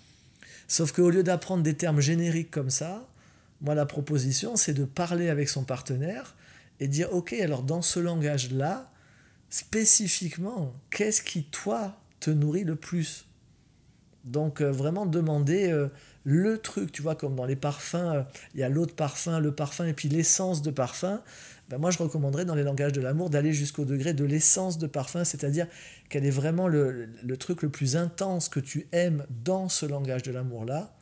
[0.66, 3.06] Sauf qu'au lieu d'apprendre des termes génériques comme ça,
[3.60, 6.34] moi la proposition c'est de parler avec son partenaire
[6.78, 8.90] et dire ok alors dans ce langage là,
[9.50, 13.26] spécifiquement, qu'est-ce qui toi te nourrit le plus?
[14.24, 15.88] Donc vraiment demander
[16.24, 18.22] le truc, tu vois, comme dans les parfums, euh,
[18.54, 21.22] il y a l'autre parfum, le parfum et puis l'essence de parfum.
[21.68, 24.86] Ben moi, je recommanderais dans les langages de l'amour d'aller jusqu'au degré de l'essence de
[24.86, 25.66] parfum, c'est-à-dire
[26.08, 27.08] quel est vraiment le,
[27.38, 30.92] truc le plus intense que tu aimes dans ce langage de l'amour-là.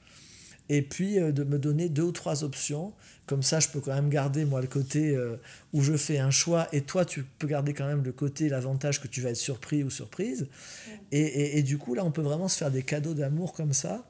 [0.68, 2.92] Et puis euh, de me donner deux ou trois options.
[3.26, 5.37] Comme ça, je peux quand même garder, moi, le côté euh,
[5.72, 6.66] où je fais un choix.
[6.72, 9.83] Et toi, tu peux garder quand même le côté, l'avantage que tu vas être surpris
[9.83, 10.48] ou surprise.
[11.12, 14.09] et, du coup, là, on peut vraiment se faire des cadeaux d'amour comme ça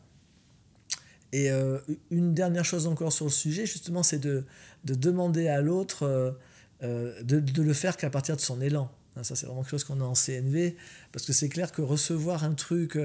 [1.33, 1.79] et euh,
[2.11, 4.45] une dernière chose encore sur le sujet, justement, c'est de,
[4.85, 6.35] de, demander à l'autre
[6.83, 8.91] de, de, le faire qu'à partir de son élan.
[9.17, 10.77] Hein, ça, c'est vraiment quelque chose qu'on a en CNV,
[11.13, 12.99] parce que c'est clair que recevoir un truc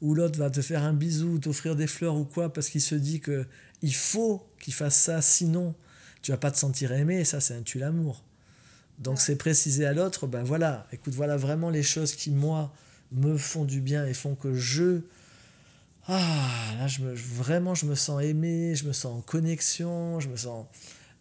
[0.00, 2.94] où l'autre va te faire un bisou, t'offrir des fleurs ou quoi, parce qu'il se
[2.94, 3.46] dit que
[3.82, 5.74] il faut qu'il fasse ça, sinon
[6.22, 8.22] tu vas pas te sentir aimé, ça, c'est un tue l'amour.
[8.98, 12.72] Donc c'est préciser à l'autre, ben voilà, écoute, voilà vraiment les choses qui, moi,
[13.12, 15.00] me font du bien et font que je...
[16.06, 20.28] Ah, là, je me, vraiment, je me sens aimé, je me sens en connexion, je
[20.28, 20.66] me sens...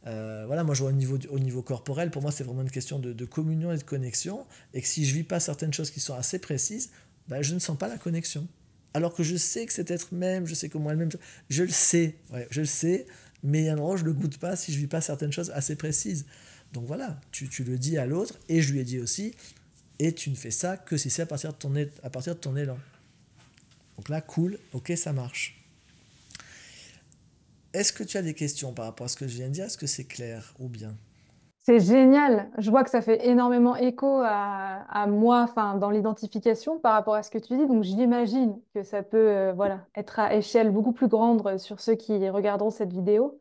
[0.08, 2.72] Euh, voilà, moi je vois au niveau, au niveau corporel, pour moi c'est vraiment une
[2.72, 6.00] question de, communion et de connexion, et que si je vis pas certaines choses qui
[6.00, 6.90] sont assez précises,
[7.28, 8.48] ben, je ne sens pas la connexion.
[8.94, 11.10] Alors que je sais que cet être même, je sais comment elle-même,
[11.50, 13.06] je le sais, ouais, je le sais,
[13.44, 15.32] mais il y a un endroit je le goûte pas si je vis pas certaines
[15.32, 16.26] choses assez précises.
[16.74, 19.34] Donc voilà, tu, tu le dis à l'autre, et je lui ai dit aussi,
[20.00, 21.74] et tu ne fais ça que si c'est à partir de ton,
[22.04, 22.80] à partir de ton élan.
[23.98, 25.62] Donc là, cool, ok, ça marche.
[27.74, 29.66] Est-ce que tu as des questions par rapport à ce que je viens de dire?
[29.66, 30.96] Est-ce que c'est clair ou bien?
[31.70, 32.50] C'est génial.
[32.58, 37.22] Je vois que ça fait énormément écho à, moi, enfin, dans l'identification par rapport à
[37.22, 37.68] ce que tu dis.
[37.68, 41.94] Donc, j'imagine que ça peut, euh, voilà, être à échelle beaucoup plus grande sur ceux
[41.94, 43.38] qui regarderont cette vidéo.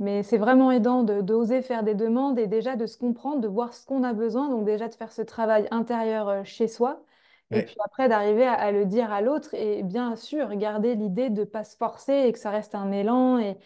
[0.00, 3.48] Mais c'est vraiment aidant de d'oser faire des demandes et déjà de se comprendre, de
[3.48, 4.48] voir ce qu'on a besoin.
[4.48, 7.04] Donc, déjà de faire ce travail intérieur euh, chez soi.
[7.52, 9.54] Et puis après, d'arriver à, à le dire à l'autre.
[9.54, 12.90] Et bien sûr, garder l'idée de ne pas se forcer et que ça reste un
[12.90, 13.56] élan et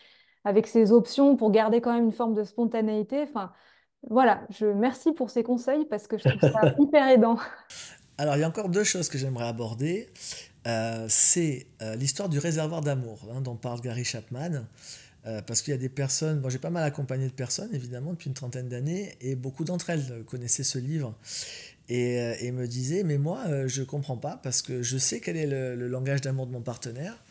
[0.44, 3.22] avec ses options pour garder quand même une forme de spontanéité.
[3.22, 3.52] Enfin,
[4.08, 7.38] voilà, je merci pour ces conseils parce que je trouve ça hyper aidant.
[8.18, 10.08] Alors, il y a encore deux choses que j'aimerais aborder.
[10.66, 14.64] Euh, c'est euh, l'histoire du réservoir d'amour hein, dont parle Gary Chapman.
[15.24, 18.10] Euh, parce qu'il y a des personnes, moi j'ai pas mal accompagné de personnes évidemment
[18.10, 21.14] depuis une trentaine d'années et beaucoup d'entre elles connaissaient ce livre
[21.88, 25.46] et, et me disaient mais moi je comprends pas parce que je sais quel est
[25.46, 27.22] le, le langage d'amour de mon partenaire,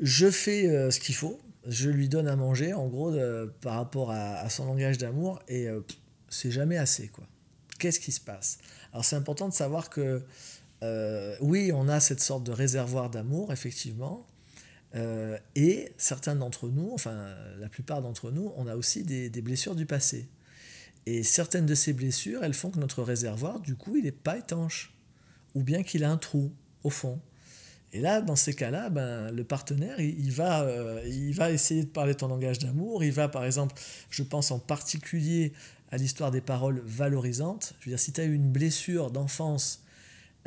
[0.00, 3.14] je fais ce qu'il faut, je lui donne à manger, en gros,
[3.60, 5.80] par rapport à, son langage d'amour, et euh,
[6.28, 7.24] c'est jamais assez, quoi.
[7.78, 8.58] Qu'est-ce qui se passe?
[8.92, 10.22] Alors c'est important de savoir que,
[10.82, 14.26] euh, oui, on a cette sorte de réservoir d'amour, effectivement,
[14.94, 19.42] euh, et certains d'entre nous, enfin la plupart d'entre nous, on a aussi des, des,
[19.42, 20.26] blessures du passé.
[21.04, 24.38] Et certaines de ces blessures, elles font que notre réservoir, du coup, il n'est pas
[24.38, 24.94] étanche,
[25.54, 26.52] ou bien qu'il a un trou
[26.82, 27.20] au fond.
[27.92, 31.88] Et là, dans ces cas-là, ben, le partenaire, il, va, euh, il va essayer de
[31.88, 33.02] parler ton langage d'amour.
[33.02, 33.74] Il va, par exemple,
[34.10, 35.52] je pense en particulier
[35.90, 37.74] à l'histoire des paroles valorisantes.
[37.80, 39.82] Je veux dire, si tu as eu une blessure d'enfance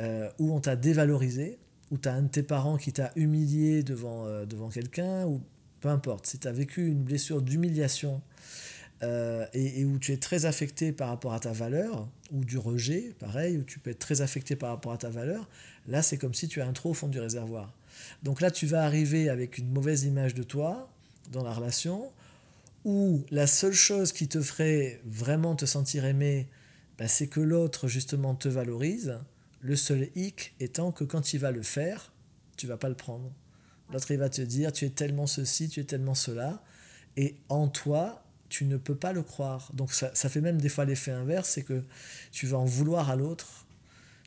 [0.00, 1.58] euh, où on t'a dévalorisé,
[1.90, 5.40] où tu as un de tes parents qui t'a humilié devant, euh, devant quelqu'un, ou
[5.80, 8.22] peu importe, si tu as vécu une blessure d'humiliation
[9.02, 13.14] et, et, où tu es très affecté par rapport à ta valeur, ou du rejet,
[13.18, 15.48] pareil, où tu peux être très affecté par rapport à ta valeur,
[15.88, 17.72] Là, c'est comme si tu as un trou au fond du réservoir.
[18.22, 20.88] Donc là, tu vas arriver avec une mauvaise image de toi
[21.32, 22.10] dans la relation,
[22.84, 26.48] où la seule chose qui te ferait vraiment te sentir aimé,
[26.98, 29.18] bah, c'est que l'autre, justement, te valorise.
[29.60, 32.12] Le seul hic étant que quand il va le faire,
[32.56, 33.32] tu vas pas le prendre.
[33.92, 36.62] L'autre, il va te dire, tu es tellement ceci, tu es tellement cela.
[37.16, 39.70] Et en toi, tu ne peux pas le croire.
[39.72, 41.82] Donc ça, ça fait même des fois l'effet inverse, c'est que
[42.30, 43.66] tu vas en vouloir à l'autre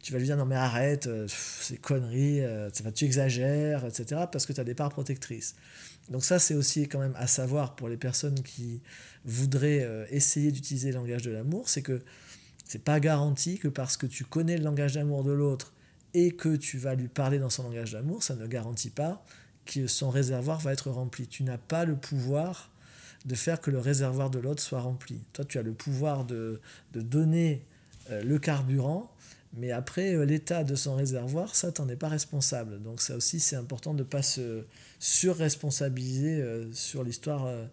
[0.05, 4.25] tu vas lui dire non mais arrête, euh, c'est conneries, euh, tu exagères, etc.
[4.31, 5.55] parce que tu as des parts protectrices.
[6.11, 8.83] Donc ça c'est aussi quand même à savoir pour les personnes qui
[9.25, 12.03] voudraient euh, essayer d'utiliser le langage de l'amour, c'est que
[12.67, 15.73] c'est pas garanti que parce que tu connais le langage d'amour de l'autre
[16.13, 19.25] et que tu vas lui parler dans son langage d'amour, ça ne garantit pas
[19.65, 21.25] que son réservoir va être rempli.
[21.25, 22.69] Tu n'as pas le pouvoir
[23.25, 25.19] de faire que le réservoir de l'autre soit rempli.
[25.33, 26.61] Toi, tu as le pouvoir de,
[26.93, 27.65] de donner
[28.09, 29.11] le carburant
[29.57, 32.81] mais après, euh, l'état de son réservoir, ça, t'en es pas responsable.
[32.81, 34.65] Donc ça aussi, c'est important de ne pas se
[34.99, 37.65] surresponsabiliser euh, sur l'histoire euh,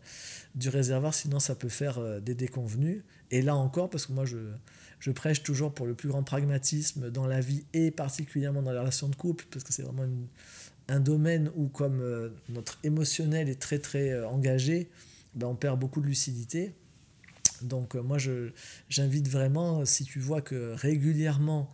[0.55, 3.03] du réservoir, sinon ça peut faire des déconvenus.
[3.31, 4.37] Et là encore, parce que moi, je,
[5.01, 8.79] je prêche toujours pour le plus grand pragmatisme dans la vie et particulièrement dans les
[8.79, 10.07] relations de couple, parce que c'est vraiment
[10.89, 14.91] un domaine où, comme notre émotionnel est très très engagé,
[15.35, 16.75] ben, on perd beaucoup de lucidité.
[17.63, 18.19] Donc euh, moi,
[18.89, 21.71] j'invite vraiment, si tu vois que régulièrement,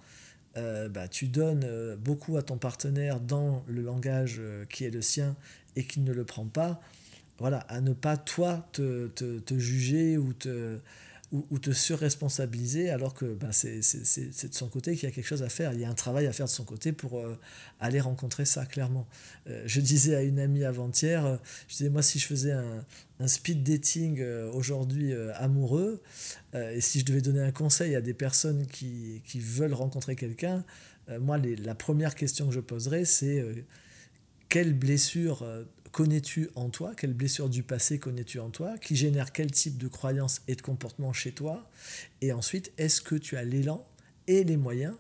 [0.57, 4.41] euh, bah, tu donnes euh, beaucoup à ton partenaire dans le langage
[4.71, 5.37] qui est le sien
[5.77, 6.81] et qu'il ne le prend pas,
[7.39, 10.79] voilà, à ne pas toi te, te juger ou te,
[11.31, 15.43] ou, te surresponsabiliser alors que ben, c'est de son côté qu'il y a quelque chose
[15.43, 15.75] à faire.
[15.75, 17.39] Il y a un travail à faire de son côté pour euh,
[17.81, 19.07] aller rencontrer ça, clairement.
[19.47, 21.37] Euh, je disais à une amie avant-hier, euh,
[21.69, 22.83] je disais, moi, si je faisais un,
[23.21, 24.23] un speed dating
[24.55, 26.03] aujourd'hui amoureux,
[26.55, 30.65] et si je devais donner un conseil à des personnes qui, qui veulent rencontrer quelqu'un,
[31.21, 33.45] moi, la première question que je poserais, c'est
[34.49, 35.45] quelle blessure
[35.99, 39.89] connais-tu en toi Quelle blessure du passé connais-tu en toi Qui génère quel type de
[39.89, 41.69] croyances et de comportements chez toi
[42.21, 43.85] Et ensuite, est-ce que tu as l'élan
[44.29, 44.95] et les moyens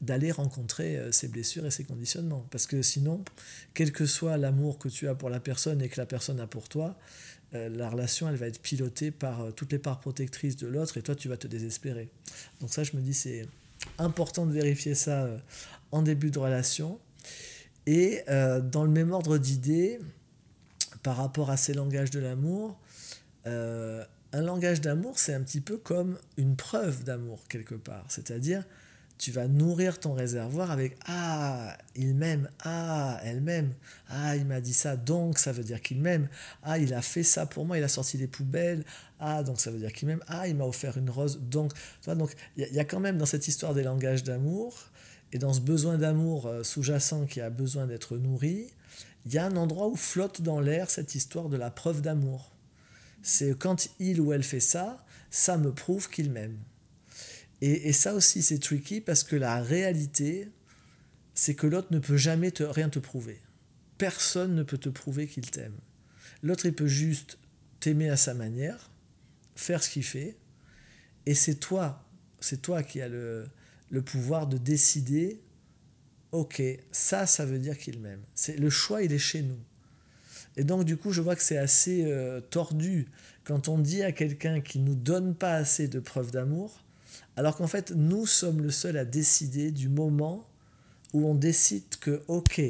[0.00, 2.46] d'aller rencontrer euh, ces blessures et ces conditionnements?
[2.52, 3.24] Parce que sinon,
[3.74, 6.46] quel que soit l'amour que tu as pour la personne et que la personne a
[6.46, 6.96] pour toi,
[7.52, 11.16] la relation, elle va être pilotée par toutes les parts protectrices de l'autre et toi,
[11.16, 12.08] tu vas te désespérer.
[12.60, 13.46] Donc ça, je me dis, c'est
[13.98, 15.28] important de vérifier ça
[15.92, 16.98] en début de relation.
[17.86, 20.00] Et dans le même ordre d'idées,
[21.04, 22.76] par rapport à ces langages de l'amour,
[24.34, 28.04] un langage d'amour, c'est un petit peu comme une preuve d'amour quelque part.
[28.08, 28.64] C'est-à-dire,
[29.16, 33.72] tu vas nourrir ton réservoir avec Ah, il m'aime, Ah, elle m'aime,
[34.08, 36.28] Ah, il m'a dit ça, donc ça veut dire qu'il m'aime,
[36.64, 38.84] Ah, il a fait ça pour moi, il a sorti les poubelles,
[39.20, 41.72] Ah, donc ça veut dire qu'il m'aime, Ah, il m'a offert une rose, donc.
[42.06, 44.90] Donc, il y, a quand même dans cette histoire des langages d'amour,
[45.32, 48.72] et dans ce besoin d'amour euh, sous-jacent qui a besoin d'être nourri,
[49.26, 52.54] il y a un endroit où flotte dans l'air cette histoire de la preuve d'amour
[53.24, 56.58] c'est quand il ou elle fait ça, ça me prouve qu'il m'aime.
[57.62, 60.50] Et, ça aussi, c'est tricky parce que la réalité,
[61.32, 63.40] c'est que l'autre ne peut jamais te, rien te prouver.
[63.96, 65.78] Personne ne peut te prouver qu'il t'aime.
[66.42, 67.38] L'autre, il peut juste
[67.80, 68.90] t'aimer à sa manière,
[69.56, 70.36] faire ce qu'il fait,
[71.24, 72.06] et c'est toi,
[72.40, 73.46] c'est toi qui as le,
[73.88, 75.40] le pouvoir de décider,
[76.34, 78.22] ok, ça, ça veut dire qu'il m'aime.
[78.34, 79.58] C'est le choix, il est chez nous.
[80.56, 83.06] Et donc, du coup, je vois que c'est assez euh, tordu
[83.44, 86.80] quand on dit à quelqu'un qui ne nous donne pas assez de preuves d'amour,
[87.36, 90.48] alors qu'en fait, nous sommes le seul à décider du moment
[91.12, 92.60] où on décide que, ok,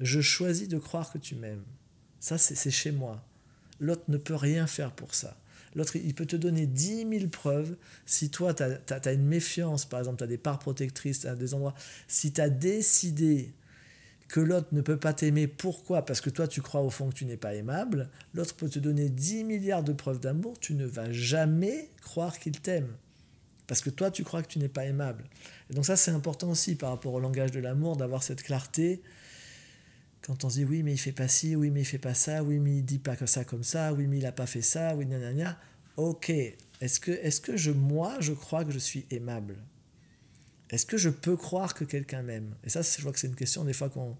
[0.00, 1.64] je choisis de croire que tu m'aimes.
[2.20, 3.22] Ça, c'est chez moi.
[3.80, 5.36] L'autre ne peut rien faire pour ça.
[5.74, 7.76] L'autre, il peut te donner 10 000 preuves.
[8.06, 11.54] Si toi, tu as, une méfiance, par exemple, tu as des parts protectrices à des
[11.54, 11.74] endroits,
[12.08, 13.52] si tu as décidé
[14.30, 15.48] que l'autre ne peut pas t'aimer.
[15.48, 16.04] Pourquoi?
[16.04, 18.08] Parce que toi, tu crois au fond que tu n'es pas aimable.
[18.32, 20.58] L'autre peut te donner 10 milliards de preuves d'amour.
[20.60, 22.88] Tu ne vas jamais croire qu'il t'aime.
[23.66, 25.24] Parce que toi, tu crois que tu n'es pas aimable.
[25.68, 29.02] Et donc ça, c'est important aussi par rapport au langage de l'amour, d'avoir cette clarté.
[30.30, 32.14] Quand on se dit oui, mais il fait pas ci, oui, mais il fait pas
[32.14, 34.46] ça, oui, mais il dit pas que ça comme ça, oui, mais il a pas
[34.46, 35.58] fait ça, oui, gna
[35.96, 39.56] Ok, est-ce que, est que je, moi, je crois que je suis aimable?
[40.70, 42.54] Est-ce que je peux croire que quelqu'un m'aime?
[42.62, 44.16] Et ça, je vois que c'est une question des fois qu'on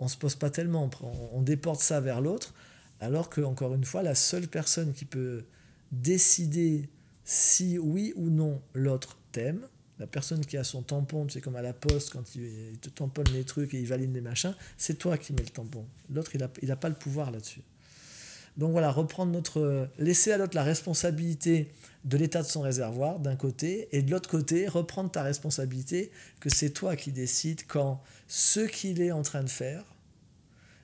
[0.00, 0.90] ne se pose pas tellement.
[1.32, 2.52] On, déporte ça vers l'autre,
[2.98, 5.44] alors que, encore une fois, la seule personne qui peut
[5.92, 6.88] décider
[7.22, 9.60] si oui ou non l'autre t'aime,
[9.98, 13.28] la personne qui a son tampon, c'est comme à la poste quand il, te tamponne
[13.32, 15.86] les trucs et il valide les machins, c'est toi qui mets le tampon.
[16.10, 17.62] L'autre, il n'a il a pas le pouvoir là-dessus.
[18.56, 21.70] Donc voilà, reprendre notre, laisser à l'autre la responsabilité
[22.04, 26.48] de l'état de son réservoir d'un côté, et de l'autre côté, reprendre ta responsabilité que
[26.48, 29.84] c'est toi qui décides quand ce qu'il est en train de faire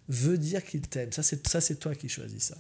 [0.09, 1.13] veut dire qu'il t'aime.
[1.13, 2.59] Ça, c'est, ça, c'est toi qui choisis ça.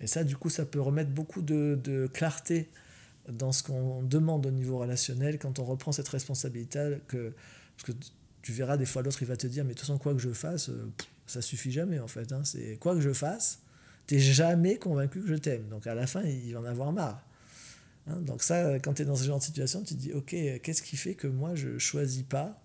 [0.00, 2.68] Et ça, du coup, ça peut remettre beaucoup de, clarté
[3.30, 6.98] dans ce qu'on demande au niveau relationnel quand on reprend cette responsabilité.
[7.08, 7.34] Que,
[7.76, 8.04] parce que
[8.42, 10.20] tu verras, des fois, l'autre, il va te dire, mais de toute façon, quoi que
[10.20, 10.90] je fasse, euh,
[11.26, 12.32] ça suffit jamais, en fait.
[12.32, 12.42] Hein.
[12.44, 13.60] C'est quoi que je fasse,
[14.06, 15.68] t'es jamais convaincu que je t'aime.
[15.68, 17.22] Donc à la fin, il va en avoir marre.
[18.06, 20.34] Hein, donc ça, quand tu es dans ce genre de situation, tu te dis, ok,
[20.62, 22.60] qu'est-ce qui fait que moi, je choisis pas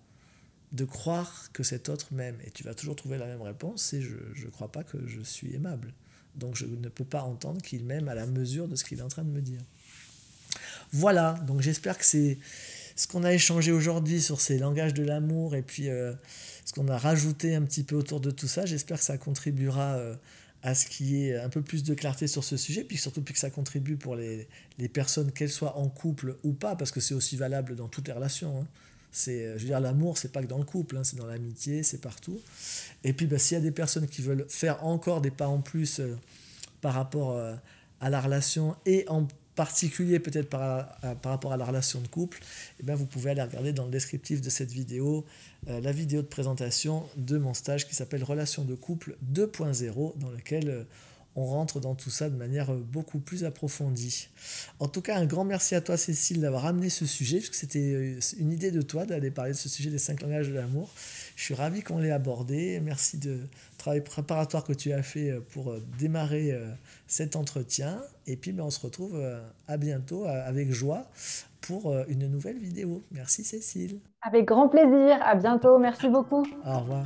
[0.72, 2.38] de croire que cet autre m'aime?
[2.46, 5.20] Et tu vas toujours trouver la même réponse, c'est je ne crois pas que je
[5.20, 5.92] suis aimable.
[6.34, 9.02] Donc je ne peux pas entendre qu'il m'aime à la mesure de ce qu'il est
[9.02, 9.60] en train de me dire.
[10.92, 12.38] Voilà, donc j'espère que c'est
[12.96, 16.12] ce qu'on a échangé aujourd'hui sur ces langages de l'amour et puis euh,
[16.64, 18.66] ce qu'on a rajouté un petit peu autour de tout ça.
[18.66, 20.14] J'espère que ça contribuera euh,
[20.62, 23.22] à ce qu'il y ait un peu plus de clarté sur ce sujet, puis surtout
[23.22, 24.48] puis que ça contribue pour les,
[24.78, 28.06] les personnes, qu'elles soient en couple ou pas, parce que c'est aussi valable dans toutes
[28.08, 28.60] les relations.
[28.60, 28.66] Hein.
[29.14, 31.84] C'est, je veux dire, l'amour, c'est pas que dans le couple, hein, c'est dans l'amitié,
[31.84, 32.40] c'est partout.
[33.04, 35.60] Et puis, bah, s'il y a des personnes qui veulent faire encore des pas en
[35.60, 36.18] plus euh,
[36.80, 37.54] par rapport euh,
[38.00, 42.40] à la relation et en particulier peut-être par, rapport à la relation de couple,
[42.80, 45.24] eh bien, vous pouvez aller regarder dans le descriptif de cette vidéo
[45.68, 50.30] euh, la vidéo de présentation de mon stage qui s'appelle Relation de couple 2.0 dans
[50.30, 50.84] lequel euh,
[51.36, 54.28] on rentre dans tout ça de manière euh, beaucoup plus approfondie.
[54.78, 58.18] En tout cas, un grand merci à toi Cécile d'avoir amené ce sujet, puisque c'était
[58.38, 60.90] une idée de toi d'aller parler de ce sujet des cinq langages de l'amour.
[61.36, 62.80] Je suis ravi qu'on l'ait abordé.
[62.80, 63.40] Merci de
[63.78, 66.56] travail préparatoire que tu as fait pour démarrer
[67.06, 68.00] cet entretien.
[68.26, 69.20] Et puis, ben, on se retrouve
[69.66, 71.06] à bientôt avec joie
[71.60, 73.02] pour une nouvelle vidéo.
[73.10, 73.98] Merci Cécile.
[74.22, 75.18] Avec grand plaisir.
[75.22, 75.78] À bientôt.
[75.78, 76.46] Merci beaucoup.
[76.64, 77.04] Au revoir.